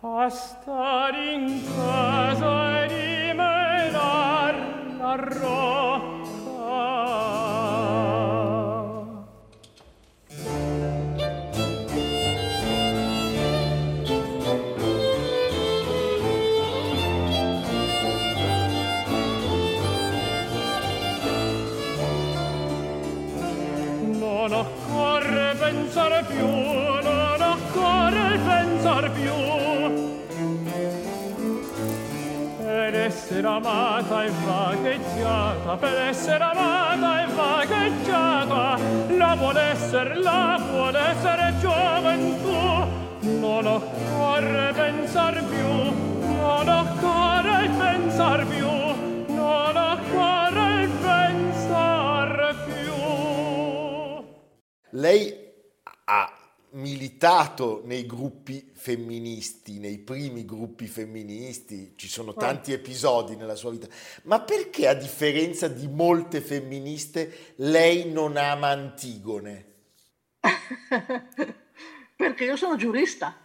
a 0.00 0.28
stare 0.30 1.32
in 1.32 1.60
casa 1.74 2.84
e 2.84 2.86
dimenar 2.86 4.54
la 4.98 5.14
roba 5.16 6.17
più. 29.10 29.32
Per 32.58 32.94
essere 32.94 33.46
amata 33.46 34.24
e 34.24 34.30
vagheggiata, 34.44 35.76
per 35.76 35.98
essere 36.08 36.44
amata 36.44 37.22
e 37.22 37.26
vagheggiata, 37.34 38.78
la 39.16 39.34
vuole 39.34 39.60
essere, 39.60 40.14
la 40.20 40.60
vuole 40.70 40.98
essere 40.98 41.54
gioventù. 41.60 42.86
Non 43.20 43.66
occorre 43.66 44.72
pensar 44.72 45.42
più, 45.44 45.66
non 45.66 46.68
occorre 46.68 47.68
pensar 47.76 48.46
più, 48.46 48.68
non 49.34 49.76
occorre 49.76 50.88
pensar 51.02 52.54
più. 52.64 52.92
Lei 54.90 55.37
militato 56.78 57.82
nei 57.84 58.06
gruppi 58.06 58.70
femministi, 58.72 59.78
nei 59.78 59.98
primi 59.98 60.44
gruppi 60.44 60.86
femministi, 60.86 61.94
ci 61.96 62.08
sono 62.08 62.34
tanti 62.34 62.72
episodi 62.72 63.36
nella 63.36 63.56
sua 63.56 63.70
vita, 63.70 63.88
ma 64.22 64.40
perché 64.40 64.86
a 64.86 64.94
differenza 64.94 65.68
di 65.68 65.88
molte 65.88 66.40
femministe 66.40 67.54
lei 67.56 68.10
non 68.10 68.36
ama 68.36 68.68
Antigone? 68.68 69.66
perché 72.16 72.44
io 72.44 72.56
sono 72.56 72.76
giurista. 72.76 73.36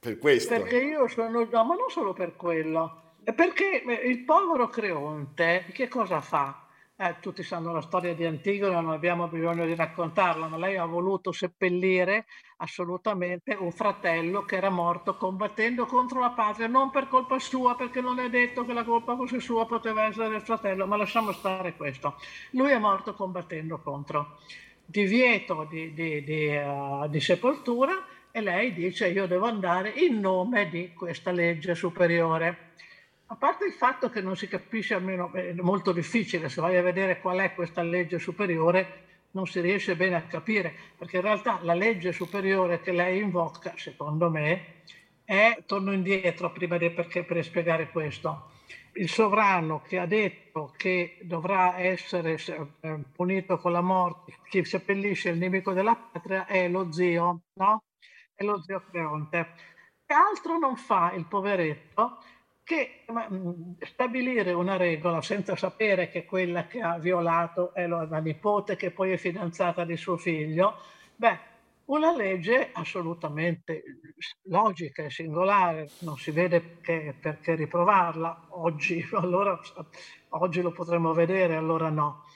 Per 0.00 0.18
questo? 0.18 0.54
Perché 0.54 0.76
io 0.76 1.08
sono, 1.08 1.44
no, 1.44 1.64
ma 1.64 1.74
non 1.74 1.88
solo 1.88 2.12
per 2.12 2.36
quello, 2.36 3.14
perché 3.34 3.82
il 4.04 4.24
povero 4.24 4.68
Creonte 4.68 5.64
che 5.72 5.88
cosa 5.88 6.20
fa? 6.20 6.67
Eh, 7.00 7.14
tutti 7.20 7.44
sanno 7.44 7.72
la 7.72 7.80
storia 7.80 8.12
di 8.12 8.24
Antigone, 8.24 8.74
non 8.74 8.90
abbiamo 8.90 9.28
bisogno 9.28 9.64
di 9.64 9.76
raccontarla, 9.76 10.48
ma 10.48 10.56
lei 10.56 10.76
ha 10.76 10.84
voluto 10.84 11.30
seppellire 11.30 12.26
assolutamente 12.56 13.54
un 13.54 13.70
fratello 13.70 14.44
che 14.44 14.56
era 14.56 14.68
morto 14.68 15.16
combattendo 15.16 15.86
contro 15.86 16.18
la 16.18 16.30
patria, 16.30 16.66
non 16.66 16.90
per 16.90 17.06
colpa 17.06 17.38
sua, 17.38 17.76
perché 17.76 18.00
non 18.00 18.18
è 18.18 18.28
detto 18.28 18.64
che 18.64 18.72
la 18.72 18.82
colpa 18.82 19.14
fosse 19.14 19.38
sua, 19.38 19.64
poteva 19.64 20.06
essere 20.06 20.28
del 20.28 20.40
fratello, 20.40 20.88
ma 20.88 20.96
lasciamo 20.96 21.30
stare 21.30 21.76
questo. 21.76 22.16
Lui 22.50 22.72
è 22.72 22.78
morto 22.78 23.14
combattendo 23.14 23.78
contro. 23.78 24.38
Divieto 24.84 25.68
di, 25.70 25.94
di, 25.94 26.24
di, 26.24 26.48
uh, 26.56 27.06
di 27.08 27.20
sepoltura 27.20 27.92
e 28.32 28.40
lei 28.40 28.72
dice 28.72 29.08
io 29.08 29.28
devo 29.28 29.46
andare 29.46 29.90
in 29.90 30.18
nome 30.18 30.68
di 30.68 30.92
questa 30.94 31.30
legge 31.30 31.76
superiore 31.76 32.72
a 33.30 33.36
parte 33.36 33.66
il 33.66 33.72
fatto 33.72 34.08
che 34.08 34.22
non 34.22 34.36
si 34.36 34.48
capisce, 34.48 34.94
almeno 34.94 35.30
è 35.32 35.52
molto 35.54 35.92
difficile, 35.92 36.48
se 36.48 36.60
vai 36.62 36.76
a 36.76 36.82
vedere 36.82 37.20
qual 37.20 37.38
è 37.38 37.54
questa 37.54 37.82
legge 37.82 38.18
superiore, 38.18 39.04
non 39.32 39.46
si 39.46 39.60
riesce 39.60 39.96
bene 39.96 40.16
a 40.16 40.22
capire, 40.22 40.74
perché 40.96 41.16
in 41.16 41.22
realtà 41.22 41.58
la 41.62 41.74
legge 41.74 42.12
superiore 42.12 42.80
che 42.80 42.92
lei 42.92 43.20
invoca, 43.20 43.74
secondo 43.76 44.30
me, 44.30 44.76
è, 45.24 45.62
torno 45.66 45.92
indietro 45.92 46.50
prima 46.52 46.78
di, 46.78 46.90
perché, 46.90 47.22
per 47.22 47.44
spiegare 47.44 47.90
questo, 47.90 48.52
il 48.94 49.10
sovrano 49.10 49.82
che 49.82 49.98
ha 49.98 50.06
detto 50.06 50.72
che 50.74 51.18
dovrà 51.22 51.78
essere 51.78 52.38
eh, 52.80 52.98
punito 53.12 53.58
con 53.58 53.72
la 53.72 53.82
morte 53.82 54.38
chi 54.48 54.64
seppellisce 54.64 55.28
il 55.28 55.38
nemico 55.38 55.72
della 55.74 55.94
patria 55.94 56.46
è 56.46 56.66
lo 56.68 56.90
zio, 56.90 57.42
no? 57.52 57.82
È 58.34 58.42
lo 58.42 58.62
zio 58.62 58.82
Creonte. 58.90 59.54
E 60.06 60.14
altro 60.14 60.58
non 60.58 60.76
fa 60.76 61.12
il 61.12 61.26
poveretto 61.26 62.18
che 62.68 63.04
mm, 63.10 63.80
stabilire 63.80 64.52
una 64.52 64.76
regola 64.76 65.22
senza 65.22 65.56
sapere 65.56 66.10
che 66.10 66.26
quella 66.26 66.66
che 66.66 66.82
ha 66.82 66.98
violato 66.98 67.72
è 67.72 67.86
la 67.86 68.18
nipote 68.18 68.76
che 68.76 68.90
poi 68.90 69.12
è 69.12 69.16
fidanzata 69.16 69.86
di 69.86 69.96
suo 69.96 70.18
figlio, 70.18 70.76
beh, 71.16 71.38
una 71.86 72.14
legge 72.14 72.68
assolutamente 72.74 73.82
logica 74.42 75.02
e 75.02 75.08
singolare, 75.08 75.88
non 76.00 76.18
si 76.18 76.30
vede 76.30 76.60
perché, 76.60 77.14
perché 77.18 77.54
riprovarla 77.54 78.48
oggi, 78.50 79.02
allora, 79.16 79.58
oggi 80.28 80.60
lo 80.60 80.70
potremmo 80.70 81.14
vedere, 81.14 81.56
allora 81.56 81.88
no. 81.88 82.26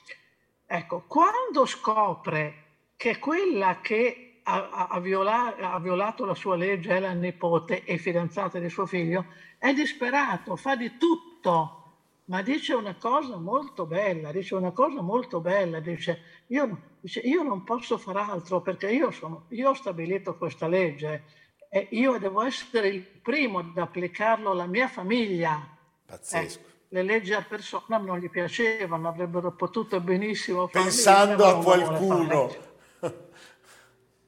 Ecco, 0.65 1.05
quando 1.07 1.67
scopre 1.67 2.55
che 2.97 3.19
quella 3.19 3.83
che 3.83 4.32
ha, 4.45 4.89
ha, 4.89 5.01
viola, 5.01 5.57
ha 5.57 5.79
violato 5.79 6.25
la 6.25 6.35
sua 6.35 6.57
legge 6.57 6.97
è 6.97 7.01
la 7.01 7.13
nipote 7.13 7.85
e 7.85 7.99
fidanzata 7.99 8.59
di 8.59 8.69
suo 8.69 8.87
figlio, 8.87 9.27
è 9.59 9.73
disperato, 9.73 10.57
fa 10.57 10.77
di 10.77 10.97
tutto 10.97 11.83
ma 12.25 12.41
dice 12.41 12.73
una 12.75 12.95
cosa 12.95 13.37
molto 13.37 13.85
bella, 13.85 14.31
dice 14.33 14.55
una 14.55 14.71
cosa 14.71 15.03
molto 15.03 15.41
bella, 15.41 15.81
dice 15.81 16.45
io, 16.47 16.79
dice, 17.01 17.21
io 17.21 17.43
non 17.43 17.65
posso 17.65 17.99
fare 17.99 18.21
altro 18.21 18.61
perché 18.61 18.91
io, 18.91 19.11
sono, 19.11 19.47
io 19.49 19.71
ho 19.71 19.75
stabilito 19.75 20.37
questa 20.37 20.69
legge 20.69 21.25
e 21.69 21.89
io 21.91 22.19
devo 22.19 22.43
essere 22.43 22.89
il 22.89 23.03
primo 23.03 23.59
ad 23.59 23.77
applicarlo 23.77 24.51
alla 24.51 24.67
mia 24.67 24.89
famiglia. 24.89 25.77
Pazzesco. 26.07 26.61
Eh, 26.61 26.71
le 26.89 27.03
leggi 27.03 27.33
a 27.33 27.45
persona 27.47 27.97
non 27.99 28.19
gli 28.19 28.31
piacevano, 28.31 29.09
avrebbero 29.09 29.53
potuto 29.53 30.01
benissimo 30.01 30.69
farlo. 30.69 30.89
Pensando 30.89 31.45
a 31.47 31.63
qualcuno 31.63 32.71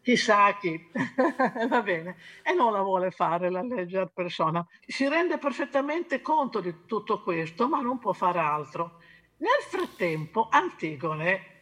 chissà 0.05 0.55
chi, 0.59 0.79
va 1.67 1.83
bene, 1.83 2.17
e 2.43 2.53
non 2.53 2.73
la 2.73 2.83
vuole 2.83 3.11
fare 3.11 3.51
la 3.51 3.63
legge 3.63 4.07
persona. 4.13 4.65
Si 4.87 5.09
rende 5.09 5.39
perfettamente 5.39 6.21
conto 6.21 6.61
di 6.61 6.85
tutto 6.87 7.23
questo, 7.23 7.67
ma 7.69 7.81
non 7.81 7.99
può 7.99 8.13
fare 8.13 8.39
altro. 8.39 9.01
Nel 9.39 9.63
frattempo, 9.67 10.49
Antigone 10.51 11.53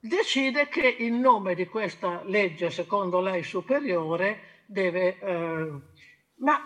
decide 0.00 0.68
che 0.68 0.96
il 0.98 1.12
nome 1.12 1.54
di 1.54 1.66
questa 1.66 2.22
legge, 2.24 2.70
secondo 2.70 3.20
lei 3.20 3.42
superiore, 3.42 4.62
deve... 4.66 5.18
Eh, 5.18 5.72
ma 6.36 6.58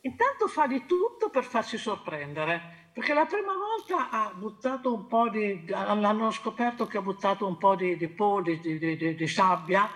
intanto 0.00 0.48
fa 0.48 0.66
di 0.66 0.86
tutto 0.86 1.28
per 1.28 1.44
farsi 1.44 1.76
sorprendere 1.76 2.77
perché 2.98 3.14
la 3.14 3.26
prima 3.26 3.52
volta 3.54 4.10
ha 4.10 4.32
buttato 4.34 4.92
un 4.92 5.06
po' 5.06 5.28
di, 5.28 5.64
l'hanno 5.68 6.32
scoperto 6.32 6.88
che 6.88 6.98
ha 6.98 7.00
buttato 7.00 7.46
un 7.46 7.56
po' 7.56 7.76
di, 7.76 7.96
di, 7.96 8.12
di, 8.60 8.96
di, 8.96 9.14
di 9.14 9.26
sabbia, 9.28 9.88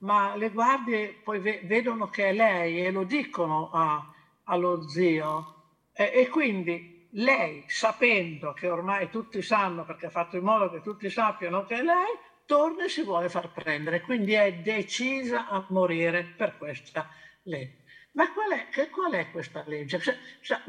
ma 0.00 0.36
le 0.36 0.50
guardie 0.50 1.20
poi 1.24 1.38
ve, 1.38 1.62
vedono 1.64 2.10
che 2.10 2.28
è 2.28 2.32
lei 2.34 2.84
e 2.84 2.90
lo 2.90 3.04
dicono 3.04 3.70
a, 3.72 4.12
allo 4.44 4.86
zio. 4.86 5.54
E, 5.94 6.12
e, 6.14 6.28
quindi 6.28 7.08
lei, 7.12 7.64
sapendo 7.66 8.52
che 8.52 8.68
ormai 8.68 9.08
tutti 9.08 9.40
sanno, 9.40 9.86
perché 9.86 10.06
ha 10.06 10.10
fatto 10.10 10.36
in 10.36 10.44
modo 10.44 10.70
che 10.70 10.82
tutti 10.82 11.08
sappiano 11.08 11.64
che 11.64 11.76
è 11.76 11.82
lei, 11.82 12.12
torna 12.44 12.84
e 12.84 12.90
si 12.90 13.02
vuole 13.02 13.30
far 13.30 13.52
prendere. 13.52 14.02
Quindi 14.02 14.34
è 14.34 14.52
decisa 14.56 15.48
a 15.48 15.64
morire 15.70 16.24
per 16.36 16.58
questa 16.58 17.08
legge. 17.44 17.84
Ma 18.12 18.30
qual 18.34 18.50
è, 18.50 18.90
qual 18.90 19.12
è 19.12 19.30
questa 19.30 19.64
legge? 19.66 19.98
Cioè, 19.98 20.16
cioè, 20.42 20.60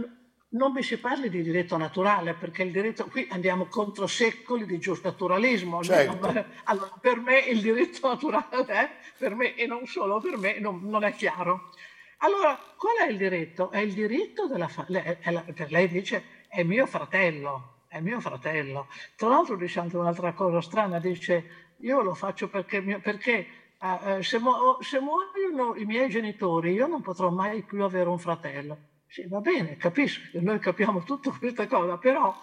non 0.53 0.71
mi 0.73 0.83
si 0.83 0.97
parli 0.97 1.29
di 1.29 1.41
diritto 1.41 1.77
naturale, 1.77 2.33
perché 2.33 2.63
il 2.63 2.71
diritto 2.71 3.05
qui 3.05 3.27
andiamo 3.31 3.67
contro 3.67 4.07
secoli 4.07 4.65
di 4.65 4.79
giusnaturalismo. 4.79 5.81
Certo. 5.83 6.45
Allora, 6.65 6.91
per 6.99 7.19
me 7.19 7.39
il 7.39 7.61
diritto 7.61 8.07
naturale, 8.07 8.97
per 9.17 9.35
me 9.35 9.55
e 9.55 9.65
non 9.65 9.85
solo 9.85 10.19
per 10.19 10.37
me, 10.37 10.59
non, 10.59 10.81
non 10.83 11.03
è 11.03 11.13
chiaro. 11.13 11.69
Allora, 12.17 12.57
qual 12.75 12.97
è 12.97 13.09
il 13.09 13.17
diritto? 13.17 13.71
È 13.71 13.79
il 13.79 13.93
diritto 13.93 14.47
della 14.47 14.67
famiglia. 14.67 15.17
Per 15.53 15.71
lei 15.71 15.87
dice, 15.87 16.23
è 16.47 16.63
mio 16.63 16.85
fratello, 16.85 17.83
è 17.87 17.99
mio 17.99 18.19
fratello. 18.19 18.87
Tra 19.15 19.29
l'altro 19.29 19.55
dice 19.55 19.79
anche 19.79 19.97
un'altra 19.97 20.33
cosa 20.33 20.61
strana, 20.61 20.99
dice, 20.99 21.75
io 21.77 22.01
lo 22.01 22.13
faccio 22.13 22.49
perché, 22.49 22.81
perché 23.01 23.47
uh, 23.79 24.21
se, 24.21 24.37
mu- 24.37 24.81
se 24.81 24.99
muoiono 24.99 25.75
i 25.77 25.85
miei 25.85 26.09
genitori, 26.09 26.73
io 26.73 26.87
non 26.87 27.01
potrò 27.01 27.29
mai 27.29 27.63
più 27.63 27.83
avere 27.83 28.09
un 28.09 28.19
fratello. 28.19 28.89
Sì, 29.13 29.27
va 29.27 29.41
bene, 29.41 29.75
capisco 29.75 30.29
che 30.31 30.39
noi 30.39 30.57
capiamo 30.59 31.03
tutta 31.03 31.31
questa 31.37 31.67
cosa, 31.67 31.97
però 31.97 32.33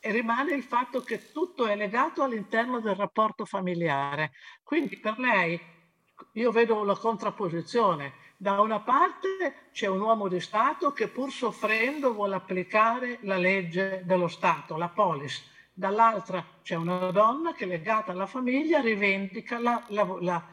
rimane 0.00 0.52
il 0.52 0.62
fatto 0.62 1.00
che 1.00 1.32
tutto 1.32 1.64
è 1.66 1.74
legato 1.76 2.22
all'interno 2.22 2.78
del 2.80 2.94
rapporto 2.94 3.46
familiare. 3.46 4.32
Quindi 4.62 4.98
per 4.98 5.18
lei 5.18 5.58
io 6.34 6.50
vedo 6.50 6.84
la 6.84 6.94
contrapposizione. 6.94 8.12
Da 8.36 8.60
una 8.60 8.80
parte 8.80 9.68
c'è 9.72 9.86
un 9.86 10.00
uomo 10.02 10.28
di 10.28 10.40
Stato 10.40 10.92
che 10.92 11.08
pur 11.08 11.30
soffrendo 11.32 12.12
vuole 12.12 12.34
applicare 12.34 13.18
la 13.22 13.38
legge 13.38 14.02
dello 14.04 14.28
Stato, 14.28 14.76
la 14.76 14.88
polis. 14.90 15.42
Dall'altra 15.72 16.44
c'è 16.62 16.74
una 16.74 17.10
donna 17.10 17.54
che 17.54 17.64
legata 17.64 18.12
alla 18.12 18.26
famiglia 18.26 18.80
rivendica 18.80 19.58
la, 19.58 19.82
la, 19.88 20.16
la, 20.20 20.46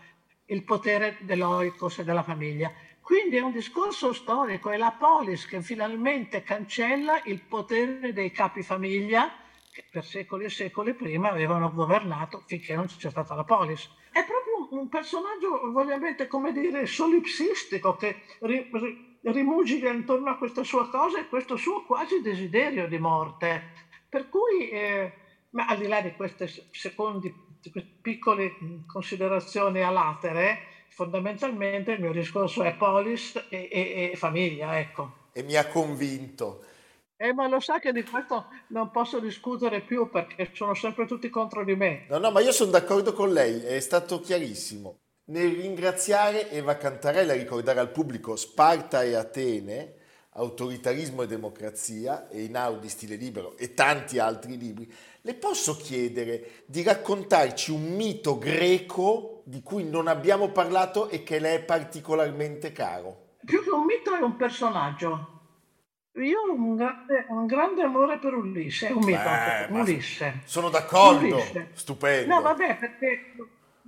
il 0.45 0.63
potere 0.63 1.17
dell'oikos 1.19 1.99
e 1.99 2.03
della 2.05 2.23
famiglia. 2.23 2.71
Quindi 3.07 3.37
è 3.37 3.41
un 3.41 3.53
discorso 3.53 4.11
storico, 4.11 4.69
è 4.69 4.75
la 4.75 4.91
polis 4.91 5.45
che 5.45 5.61
finalmente 5.61 6.43
cancella 6.43 7.21
il 7.23 7.39
potere 7.39 8.11
dei 8.11 8.31
capi 8.31 8.63
famiglia 8.63 9.31
che 9.71 9.85
per 9.89 10.03
secoli 10.03 10.43
e 10.43 10.49
secoli 10.49 10.93
prima 10.93 11.29
avevano 11.29 11.71
governato 11.71 12.43
finché 12.45 12.75
non 12.75 12.87
c'è 12.87 13.09
stata 13.09 13.33
la 13.33 13.45
polis. 13.45 13.89
È 14.11 14.25
proprio 14.25 14.77
un 14.77 14.89
personaggio, 14.89 15.69
ovviamente, 15.79 16.27
come 16.27 16.51
dire, 16.51 16.85
solipsistico 16.85 17.95
che 17.95 18.23
ri, 18.41 18.69
ri, 18.73 19.19
rimugica 19.21 19.89
intorno 19.89 20.31
a 20.31 20.35
questa 20.35 20.63
sua 20.63 20.89
cosa 20.89 21.17
e 21.17 21.29
questo 21.29 21.55
suo 21.55 21.85
quasi 21.85 22.19
desiderio 22.19 22.89
di 22.89 22.97
morte. 22.97 23.71
Per 24.09 24.27
cui, 24.27 24.67
eh, 24.67 25.13
ma 25.51 25.65
al 25.67 25.77
di 25.77 25.87
là 25.87 26.01
di 26.01 26.11
queste 26.11 26.49
secondi, 26.71 27.33
queste 27.71 27.99
piccole 28.01 28.57
considerazioni 28.85 29.81
a 29.81 29.91
latere, 29.91 30.75
fondamentalmente 30.89 31.91
il 31.91 32.01
mio 32.01 32.11
discorso 32.11 32.63
è 32.63 32.75
polis 32.75 33.35
e, 33.49 33.69
e, 33.71 34.09
e 34.11 34.15
famiglia, 34.15 34.79
ecco. 34.79 35.29
E 35.31 35.43
mi 35.43 35.55
ha 35.55 35.67
convinto. 35.67 36.63
Eh, 37.19 37.33
ma 37.33 37.47
lo 37.47 37.59
sa 37.59 37.79
che 37.79 37.91
di 37.91 38.03
questo 38.03 38.45
non 38.67 38.91
posso 38.91 39.19
discutere 39.19 39.81
più 39.81 40.09
perché 40.09 40.51
sono 40.53 40.75
sempre 40.75 41.07
tutti 41.07 41.29
contro 41.29 41.63
di 41.63 41.75
me. 41.75 42.05
No, 42.09 42.19
no, 42.19 42.29
ma 42.29 42.41
io 42.41 42.51
sono 42.51 42.69
d'accordo 42.69 43.13
con 43.13 43.33
lei, 43.33 43.59
è 43.63 43.79
stato 43.79 44.19
chiarissimo. 44.19 44.99
Nel 45.25 45.55
ringraziare 45.55 46.51
Eva 46.51 46.77
Cantarella 46.77 47.33
e 47.33 47.37
ricordare 47.37 47.79
al 47.79 47.91
pubblico 47.91 48.35
Sparta 48.35 49.01
e 49.01 49.15
Atene, 49.15 49.93
Autoritarismo 50.37 51.23
e 51.23 51.27
democrazia, 51.27 52.29
e 52.29 52.43
Inaudi, 52.43 52.89
Stile 52.89 53.15
libero 53.15 53.57
e 53.57 53.73
tanti 53.73 54.19
altri 54.19 54.55
libri, 54.55 54.91
le 55.21 55.33
posso 55.33 55.75
chiedere 55.75 56.63
di 56.67 56.83
raccontarci 56.83 57.71
un 57.71 57.95
mito 57.95 58.37
greco 58.37 59.41
di 59.45 59.63
cui 59.63 59.83
non 59.83 60.07
abbiamo 60.07 60.49
parlato 60.49 61.09
e 61.09 61.23
che 61.23 61.39
le 61.39 61.55
è 61.55 61.63
particolarmente 61.63 62.71
caro? 62.71 63.37
Più 63.43 63.63
che 63.63 63.69
un 63.71 63.85
mito 63.85 64.13
è 64.13 64.21
un 64.21 64.35
personaggio. 64.35 65.31
Io 66.17 66.39
ho 66.39 66.53
un 66.53 66.75
grande, 66.75 67.25
un 67.29 67.45
grande 67.47 67.81
amore 67.81 68.19
per 68.19 68.33
Ulisse, 68.33 68.87
è 68.87 68.91
un 68.91 69.03
mito, 69.03 69.19
Beh, 69.19 69.67
Ulisse. 69.71 70.41
Sono 70.45 70.69
d'accordo, 70.69 71.35
Ulisse. 71.35 71.69
stupendo. 71.73 72.33
No, 72.35 72.41
vabbè, 72.41 72.77
perché 72.77 73.33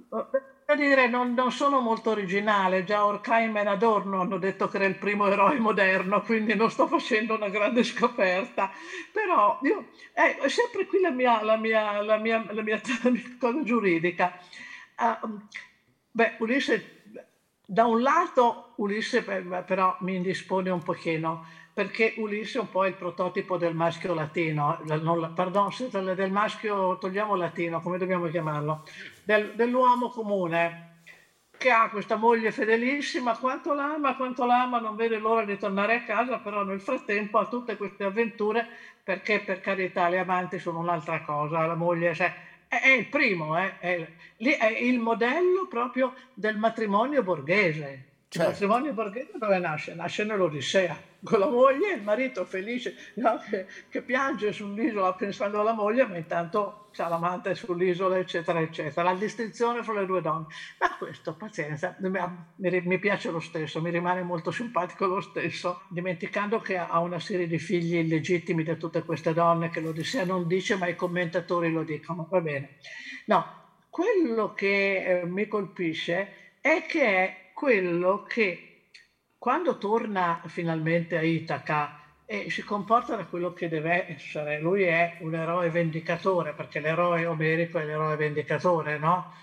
per 0.09 0.48
dire, 0.75 1.07
non, 1.07 1.33
non, 1.33 1.51
sono 1.51 1.79
molto 1.79 2.11
originale, 2.11 2.83
già 2.83 3.05
Orkheim 3.05 3.57
e 3.57 3.61
Adorno 3.61 4.21
hanno 4.21 4.37
detto 4.37 4.67
che 4.67 4.77
era 4.77 4.85
il 4.85 4.97
primo 4.97 5.27
eroe 5.27 5.59
moderno, 5.59 6.21
quindi 6.21 6.55
non 6.55 6.69
sto 6.69 6.87
facendo 6.87 7.35
una 7.35 7.49
grande 7.49 7.83
scoperta, 7.83 8.69
però 9.11 9.59
io, 9.63 9.89
eh, 10.13 10.37
è 10.37 10.47
sempre 10.49 10.85
qui 10.85 10.99
la 11.01 11.11
mia, 11.11 11.43
la 11.43 11.57
mia, 11.57 12.01
la 12.01 12.17
mia, 12.17 12.45
la 12.51 12.61
mia, 12.61 12.81
la 13.03 13.09
mia 13.09 13.21
cosa 13.39 13.63
giuridica. 13.63 14.37
Uh, 14.97 15.39
beh, 16.11 16.35
Ulisse, 16.39 17.03
da 17.65 17.85
un 17.85 18.01
lato 18.01 18.73
Ulisse 18.77 19.21
però 19.21 19.95
mi 20.01 20.15
indispone 20.15 20.69
un 20.69 20.81
pochino, 20.81 21.45
perché 21.79 22.15
Ulisse 22.17 22.57
è 22.57 22.61
un 22.61 22.69
po' 22.69 22.85
il 22.85 22.93
prototipo 22.93 23.55
del 23.55 23.73
maschio 23.73 24.13
latino, 24.13 24.77
non, 24.99 25.31
pardon, 25.33 25.69
del 26.13 26.29
maschio, 26.29 26.97
togliamo 26.97 27.35
latino, 27.35 27.79
come 27.79 27.97
dobbiamo 27.97 28.27
chiamarlo, 28.27 28.83
del, 29.23 29.53
dell'uomo 29.55 30.09
comune, 30.09 31.03
che 31.57 31.69
ha 31.69 31.89
questa 31.89 32.17
moglie 32.17 32.51
fedelissima, 32.51 33.37
quanto 33.37 33.71
l'ama, 33.71 34.17
quanto 34.17 34.43
l'ama, 34.43 34.79
non 34.79 34.97
vede 34.97 35.19
l'ora 35.19 35.45
di 35.45 35.57
tornare 35.57 35.93
a 35.95 36.03
casa, 36.03 36.39
però 36.39 36.63
nel 36.63 36.81
frattempo 36.81 37.37
ha 37.37 37.45
tutte 37.45 37.77
queste 37.77 38.03
avventure, 38.03 38.67
perché 39.01 39.39
per 39.39 39.61
carità 39.61 40.09
le 40.09 40.19
amanti 40.19 40.59
sono 40.59 40.79
un'altra 40.79 41.21
cosa, 41.21 41.65
la 41.65 41.75
moglie 41.75 42.13
cioè, 42.13 42.33
è, 42.67 42.75
è, 42.75 42.89
il 42.89 43.05
primo, 43.05 43.57
eh, 43.57 43.79
è, 43.79 44.05
è 44.35 44.67
il 44.81 44.99
modello 44.99 45.65
proprio 45.69 46.13
del 46.33 46.57
matrimonio 46.57 47.23
borghese. 47.23 48.07
Il 48.31 48.41
matrimonio 48.41 48.91
borghese 48.91 49.31
dove 49.37 49.57
nasce? 49.59 49.95
Nasce 49.95 50.25
nell'Odissea, 50.25 51.07
con 51.23 51.39
la 51.39 51.47
moglie, 51.47 51.93
il 51.93 52.01
marito 52.01 52.45
felice 52.45 52.95
no? 53.15 53.37
che, 53.49 53.65
che, 53.89 54.01
piange 54.01 54.51
sull'isola 54.51 55.13
pensando 55.13 55.59
alla 55.59 55.73
moglie, 55.73 56.05
ma 56.05 56.17
intanto 56.17 56.87
c'ha 56.91 57.07
l'amante 57.07 57.55
sull'isola, 57.55 58.17
eccetera, 58.17 58.59
eccetera. 58.59 59.11
La 59.11 59.17
distinzione 59.17 59.83
fra 59.83 59.93
le 59.93 60.05
due 60.05 60.21
donne. 60.21 60.47
Ma 60.79 60.95
questo, 60.97 61.35
pazienza, 61.35 61.95
mi, 61.99 62.81
mi 62.83 62.99
piace 62.99 63.31
lo 63.31 63.39
stesso, 63.39 63.81
mi 63.81 63.89
rimane 63.89 64.23
molto 64.23 64.51
simpatico 64.51 65.05
lo 65.05 65.21
stesso, 65.21 65.81
dimenticando 65.89 66.59
che 66.59 66.77
ha 66.77 66.99
una 66.99 67.19
serie 67.19 67.47
di 67.47 67.59
figli 67.59 67.95
illegittimi 67.95 68.63
da 68.63 68.75
tutte 68.75 69.03
queste 69.03 69.33
donne 69.33 69.69
che 69.69 69.81
l'Odissea 69.81 70.25
non 70.25 70.47
dice, 70.47 70.77
ma 70.77 70.87
i 70.87 70.95
commentatori 70.95 71.71
lo 71.71 71.83
dicono. 71.83 72.27
Va 72.29 72.41
bene. 72.41 72.77
No, 73.25 73.57
quello 73.89 74.53
che 74.53 75.21
eh, 75.21 75.25
mi 75.25 75.47
colpisce 75.47 76.55
è 76.61 76.85
che 76.87 77.01
è 77.03 77.51
quello 77.53 78.23
che 78.23 78.68
quando 79.39 79.77
torna 79.77 80.41
finalmente 80.47 81.17
a 81.17 81.21
Itaca 81.21 82.01
e 82.25 82.49
si 82.49 82.61
comporta 82.61 83.15
da 83.15 83.25
quello 83.25 83.53
che 83.53 83.69
deve 83.69 84.07
essere, 84.09 84.59
lui 84.59 84.83
è 84.83 85.17
un 85.21 85.33
eroe 85.33 85.69
vendicatore, 85.69 86.53
perché 86.53 86.81
l'eroe 86.81 87.25
omerico 87.25 87.79
è 87.79 87.85
l'eroe 87.85 88.17
vendicatore, 88.17 88.99
no? 88.99 89.33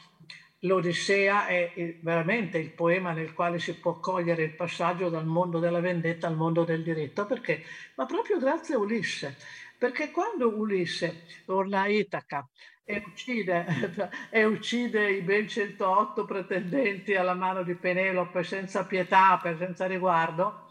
L'Odissea 0.60 1.46
è 1.46 1.98
veramente 2.02 2.58
il 2.58 2.70
poema 2.70 3.12
nel 3.12 3.32
quale 3.32 3.58
si 3.58 3.74
può 3.74 3.98
cogliere 3.98 4.42
il 4.42 4.54
passaggio 4.54 5.08
dal 5.08 5.26
mondo 5.26 5.58
della 5.58 5.80
vendetta 5.80 6.26
al 6.26 6.36
mondo 6.36 6.64
del 6.64 6.82
diritto, 6.82 7.24
perché? 7.24 7.64
Ma 7.96 8.04
proprio 8.04 8.38
grazie 8.38 8.74
a 8.74 8.78
Ulisse, 8.78 9.36
perché 9.78 10.10
quando 10.10 10.54
Ulisse 10.54 11.24
torna 11.46 11.82
a 11.82 11.88
Itaca 11.88 12.46
e 12.88 13.02
uccide, 13.04 13.66
e 14.30 14.44
uccide 14.44 15.10
i 15.10 15.20
ben 15.20 15.48
108 15.48 16.24
pretendenti 16.24 17.16
alla 17.16 17.34
mano 17.34 17.64
di 17.64 17.74
Penelope 17.74 18.44
senza 18.44 18.84
pietà, 18.84 19.40
senza 19.58 19.86
riguardo. 19.86 20.68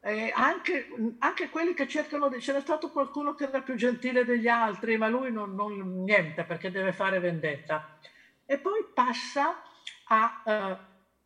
E 0.00 0.32
anche, 0.32 0.88
anche, 1.18 1.48
quelli 1.50 1.74
che 1.74 1.88
cercano 1.88 2.28
di... 2.28 2.38
C'era 2.38 2.60
stato 2.60 2.90
qualcuno 2.90 3.34
che 3.34 3.44
era 3.44 3.60
più 3.60 3.74
gentile 3.74 4.24
degli 4.24 4.46
altri, 4.46 4.96
ma 4.96 5.08
lui 5.08 5.32
non, 5.32 5.56
non 5.56 6.04
niente 6.04 6.44
perché 6.44 6.70
deve 6.70 6.92
fare 6.92 7.18
vendetta. 7.18 7.98
E 8.46 8.58
poi 8.58 8.86
passa 8.94 9.60
a 10.04 10.42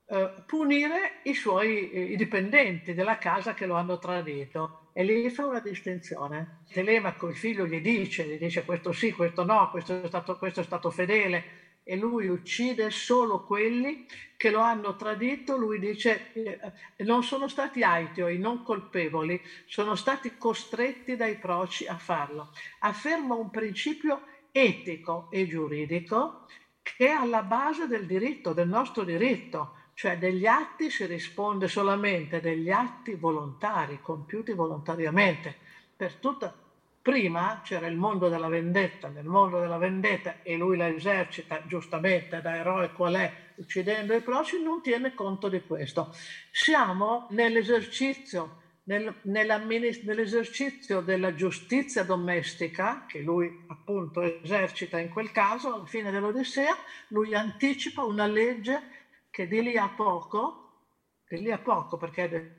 uh, 0.08 0.14
uh, 0.16 0.30
punire 0.46 1.20
i 1.24 1.34
suoi 1.34 2.12
i 2.12 2.16
dipendenti 2.16 2.94
della 2.94 3.18
casa 3.18 3.52
che 3.52 3.66
lo 3.66 3.74
hanno 3.74 3.98
tradito 3.98 4.81
e 4.92 5.04
lì 5.04 5.28
fa 5.30 5.46
una 5.46 5.60
distinzione. 5.60 6.60
Telemaco, 6.70 7.28
il 7.28 7.36
figlio, 7.36 7.66
gli 7.66 7.80
dice, 7.80 8.24
gli 8.24 8.38
dice 8.38 8.64
questo 8.64 8.92
sì, 8.92 9.12
questo 9.12 9.44
no, 9.44 9.70
questo 9.70 10.02
è 10.02 10.06
stato, 10.06 10.36
questo 10.36 10.60
è 10.60 10.64
stato 10.64 10.90
fedele, 10.90 11.60
e 11.84 11.96
lui 11.96 12.28
uccide 12.28 12.90
solo 12.90 13.44
quelli 13.44 14.06
che 14.36 14.50
lo 14.50 14.60
hanno 14.60 14.94
tradito. 14.96 15.56
Lui 15.56 15.78
dice 15.78 16.32
eh, 16.32 16.58
non 17.04 17.22
sono 17.22 17.48
stati 17.48 17.82
aitio, 17.82 18.28
i 18.28 18.38
non 18.38 18.62
colpevoli, 18.62 19.40
sono 19.66 19.94
stati 19.94 20.36
costretti 20.36 21.16
dai 21.16 21.36
proci 21.36 21.86
a 21.86 21.96
farlo. 21.96 22.52
Afferma 22.80 23.34
un 23.34 23.50
principio 23.50 24.22
etico 24.52 25.28
e 25.30 25.46
giuridico 25.48 26.46
che 26.82 27.06
è 27.06 27.10
alla 27.10 27.42
base 27.42 27.86
del 27.86 28.06
diritto, 28.06 28.52
del 28.52 28.68
nostro 28.68 29.04
diritto 29.04 29.76
cioè 29.94 30.18
degli 30.18 30.46
atti 30.46 30.90
si 30.90 31.06
risponde 31.06 31.68
solamente 31.68 32.40
degli 32.40 32.70
atti 32.70 33.14
volontari, 33.14 34.00
compiuti 34.00 34.52
volontariamente. 34.52 35.56
Per 35.96 36.14
tutta, 36.16 36.54
prima 37.00 37.60
c'era 37.62 37.86
il 37.86 37.96
mondo 37.96 38.28
della 38.28 38.48
vendetta, 38.48 39.08
nel 39.08 39.24
mondo 39.24 39.60
della 39.60 39.76
vendetta 39.76 40.36
e 40.42 40.56
lui 40.56 40.76
la 40.76 40.88
esercita 40.88 41.62
giustamente 41.66 42.40
da 42.40 42.56
eroe 42.56 42.92
qual 42.92 43.14
è, 43.14 43.32
uccidendo 43.56 44.14
i 44.14 44.22
prossimi, 44.22 44.62
non 44.62 44.80
tiene 44.80 45.14
conto 45.14 45.48
di 45.48 45.62
questo. 45.62 46.12
Siamo 46.50 47.26
nell'esercizio, 47.30 48.60
nel, 48.84 49.14
nell'esercizio 49.22 51.00
della 51.00 51.34
giustizia 51.34 52.02
domestica, 52.02 53.04
che 53.06 53.20
lui 53.20 53.64
appunto 53.68 54.22
esercita 54.22 54.98
in 54.98 55.10
quel 55.10 55.30
caso, 55.30 55.74
alla 55.74 55.86
fine 55.86 56.10
dell'Odissea, 56.10 56.74
lui 57.08 57.34
anticipa 57.34 58.02
una 58.04 58.26
legge 58.26 59.01
che 59.32 59.48
di 59.48 59.62
lì 59.62 59.78
a 59.78 59.88
poco, 59.88 61.22
di 61.26 61.40
lì 61.40 61.50
a 61.50 61.58
poco 61.58 61.96
perché 61.96 62.24
è 62.24 62.28
del 62.28 62.54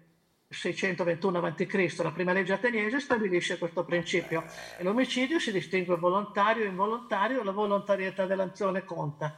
621 0.49 1.37
a.C., 1.37 1.95
la 2.01 2.11
prima 2.11 2.33
legge 2.33 2.53
ateniese 2.53 2.99
stabilisce 2.99 3.59
questo 3.59 3.85
principio 3.85 4.43
e 4.77 4.83
l'omicidio 4.83 5.39
si 5.39 5.51
distingue 5.51 5.97
volontario 5.97 6.63
e 6.63 6.69
involontario, 6.69 7.43
la 7.43 7.51
volontarietà 7.51 8.25
dell'azione 8.25 8.83
conta. 8.83 9.37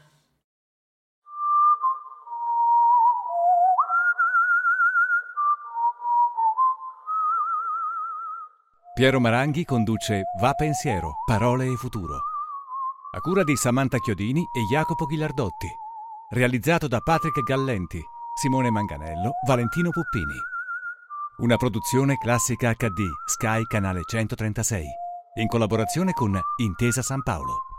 Piero 8.94 9.20
Maranghi 9.20 9.66
conduce 9.66 10.24
Va 10.40 10.54
Pensiero, 10.54 11.16
Parole 11.26 11.66
e 11.66 11.76
Futuro. 11.76 12.16
A 13.14 13.20
cura 13.20 13.44
di 13.44 13.58
Samantha 13.58 13.98
Chiodini 13.98 14.40
e 14.56 14.62
Jacopo 14.72 15.06
Ghilardotti. 15.06 15.84
Realizzato 16.30 16.88
da 16.88 17.02
Patrick 17.02 17.44
Gallenti, 17.44 18.02
Simone 18.34 18.72
Manganello, 18.72 19.34
Valentino 19.46 19.92
Puppini. 19.92 20.34
Una 21.38 21.56
produzione 21.56 22.18
classica 22.18 22.74
HD, 22.74 23.08
Sky 23.28 23.62
Canale 23.66 24.02
136, 24.04 24.84
in 25.36 25.48
collaborazione 25.48 26.14
con 26.14 26.36
Intesa 26.58 27.04
San 27.04 27.22
Paolo. 27.22 27.75